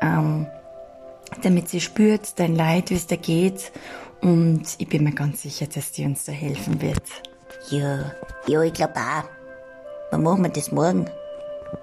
ähm, 0.00 0.46
damit 1.42 1.68
sie 1.68 1.80
spürt 1.80 2.38
dein 2.38 2.54
Leid, 2.54 2.90
wie 2.90 2.94
es 2.94 3.06
da 3.06 3.16
geht. 3.16 3.72
Und 4.20 4.62
ich 4.78 4.88
bin 4.88 5.04
mir 5.04 5.12
ganz 5.12 5.42
sicher, 5.42 5.66
dass 5.66 5.92
die 5.92 6.04
uns 6.04 6.24
da 6.24 6.32
helfen 6.32 6.80
wird. 6.80 7.02
Ja, 7.70 8.12
ja, 8.46 8.62
ich 8.62 8.72
glaube 8.72 8.94
auch. 8.96 9.24
Wann 10.10 10.22
machen 10.22 10.44
wir 10.44 10.50
das 10.50 10.70
morgen? 10.70 11.10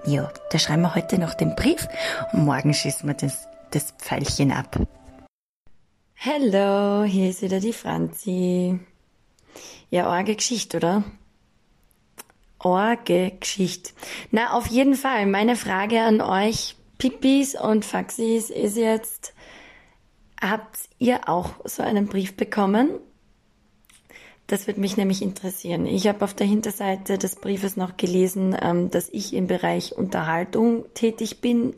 Ja, 0.04 0.30
da 0.50 0.58
schreiben 0.58 0.82
wir 0.82 0.94
heute 0.94 1.18
noch 1.18 1.34
den 1.34 1.54
Brief 1.54 1.88
und 2.32 2.44
morgen 2.44 2.74
schießen 2.74 3.06
wir 3.08 3.14
das, 3.14 3.48
das 3.70 3.92
Pfeilchen 3.98 4.52
ab. 4.52 4.78
Hallo, 6.18 7.04
hier 7.04 7.30
ist 7.30 7.42
wieder 7.42 7.60
die 7.60 7.72
Franzi. 7.72 8.78
Ja, 9.90 10.06
arge 10.06 10.36
Geschichte, 10.36 10.76
oder? 10.76 11.04
Arge 12.58 13.32
Geschichte. 13.40 13.92
Na, 14.30 14.52
auf 14.56 14.66
jeden 14.68 14.94
Fall, 14.94 15.26
meine 15.26 15.56
Frage 15.56 16.00
an 16.00 16.20
euch, 16.20 16.76
Pipis 16.98 17.54
und 17.54 17.84
Faxis, 17.84 18.50
ist 18.50 18.76
jetzt, 18.76 19.34
habt 20.40 20.78
ihr 20.98 21.28
auch 21.28 21.54
so 21.64 21.82
einen 21.82 22.06
Brief 22.06 22.36
bekommen? 22.36 22.90
Das 24.46 24.66
würde 24.66 24.80
mich 24.80 24.96
nämlich 24.96 25.22
interessieren. 25.22 25.86
Ich 25.86 26.06
habe 26.06 26.24
auf 26.24 26.34
der 26.34 26.46
Hinterseite 26.46 27.16
des 27.16 27.36
Briefes 27.36 27.76
noch 27.76 27.96
gelesen, 27.96 28.56
ähm, 28.60 28.90
dass 28.90 29.08
ich 29.10 29.34
im 29.34 29.46
Bereich 29.46 29.96
Unterhaltung 29.96 30.84
tätig 30.94 31.40
bin. 31.40 31.74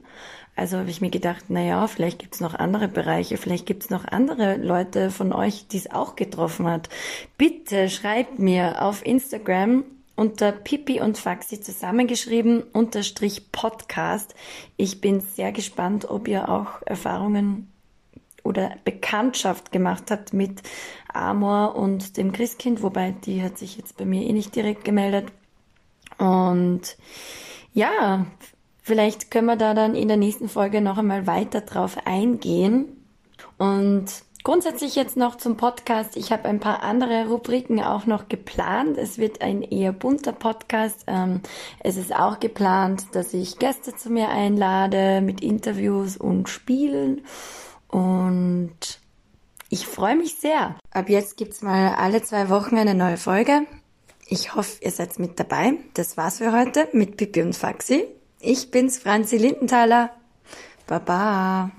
Also 0.57 0.79
habe 0.79 0.90
ich 0.90 1.00
mir 1.00 1.11
gedacht, 1.11 1.46
na 1.48 1.62
ja, 1.62 1.87
vielleicht 1.87 2.18
gibt 2.18 2.35
es 2.35 2.40
noch 2.40 2.55
andere 2.55 2.88
Bereiche, 2.88 3.37
vielleicht 3.37 3.66
gibt 3.66 3.85
es 3.85 3.90
noch 3.90 4.05
andere 4.05 4.57
Leute 4.57 5.11
von 5.11 5.33
euch, 5.33 5.66
die 5.66 5.79
es 5.79 5.90
auch 5.90 6.14
getroffen 6.14 6.66
hat. 6.66 6.88
Bitte 7.37 7.88
schreibt 7.88 8.38
mir 8.38 8.83
auf 8.83 9.05
Instagram 9.05 9.85
unter 10.16 10.53
Pipi 10.53 11.00
und 11.00 11.18
Faxi 11.18 11.61
zusammengeschrieben, 11.61 12.62
unterstrich 12.72 13.50
Podcast. 13.50 14.35
Ich 14.77 15.00
bin 15.00 15.20
sehr 15.20 15.50
gespannt, 15.50 16.09
ob 16.09 16.29
ihr 16.29 16.48
auch 16.48 16.83
Erfahrungen 16.87 17.74
oder 18.44 18.76
Bekanntschaft 18.85 19.72
gemacht 19.72 20.11
hat 20.11 20.33
mit 20.33 20.62
Amor 21.12 21.74
und 21.74 22.16
dem 22.16 22.32
Christkind, 22.32 22.82
wobei 22.82 23.12
die 23.24 23.42
hat 23.42 23.59
sich 23.59 23.76
jetzt 23.76 23.97
bei 23.97 24.05
mir 24.05 24.22
eh 24.22 24.32
nicht 24.32 24.55
direkt 24.55 24.84
gemeldet. 24.84 25.32
Und 26.18 26.97
ja, 27.72 28.26
vielleicht 28.82 29.30
können 29.30 29.47
wir 29.47 29.57
da 29.57 29.74
dann 29.74 29.97
in 29.97 30.09
der 30.09 30.16
nächsten 30.16 30.49
Folge 30.49 30.80
noch 30.80 30.99
einmal 30.99 31.26
weiter 31.26 31.62
drauf 31.62 31.97
eingehen. 32.05 33.05
Und 33.59 34.07
grundsätzlich 34.45 34.95
jetzt 34.95 35.16
noch 35.16 35.36
zum 35.36 35.57
Podcast. 35.57 36.16
Ich 36.16 36.30
habe 36.30 36.45
ein 36.49 36.61
paar 36.61 36.82
andere 36.82 37.26
Rubriken 37.28 37.80
auch 37.80 38.07
noch 38.07 38.28
geplant. 38.28 38.99
Es 38.99 39.18
wird 39.18 39.40
ein 39.40 39.62
eher 39.62 39.92
bunter 39.92 40.32
Podcast. 40.32 41.05
Ähm, 41.07 41.40
es 41.80 41.97
ist 41.97 42.14
auch 42.14 42.40
geplant, 42.40 43.07
dass 43.12 43.32
ich 43.32 43.59
Gäste 43.59 43.97
zu 43.97 44.11
mir 44.11 44.28
einlade 44.28 45.20
mit 45.20 45.40
Interviews 45.40 46.16
und 46.16 46.49
Spielen. 46.49 47.22
Und 47.95 48.99
ich 49.68 49.86
freue 49.86 50.16
mich 50.16 50.34
sehr. 50.34 50.74
Ab 50.90 51.09
jetzt 51.09 51.36
gibt's 51.36 51.62
mal 51.62 51.95
alle 51.95 52.22
zwei 52.22 52.49
Wochen 52.49 52.76
eine 52.76 52.97
neue 52.97 53.16
Folge. 53.16 53.68
Ich 54.26 54.57
hoffe, 54.57 54.82
ihr 54.82 54.90
seid 54.90 55.16
mit 55.20 55.38
dabei. 55.38 55.74
Das 55.95 56.16
war's 56.16 56.38
für 56.38 56.51
heute 56.51 56.88
mit 56.92 57.16
Pipi 57.16 57.40
und 57.42 57.55
Faxi. 57.55 58.09
Ich 58.40 58.72
bin's, 58.72 58.99
Franzi 58.99 59.36
Lindenthaler. 59.36 60.11
Baba. 60.88 61.70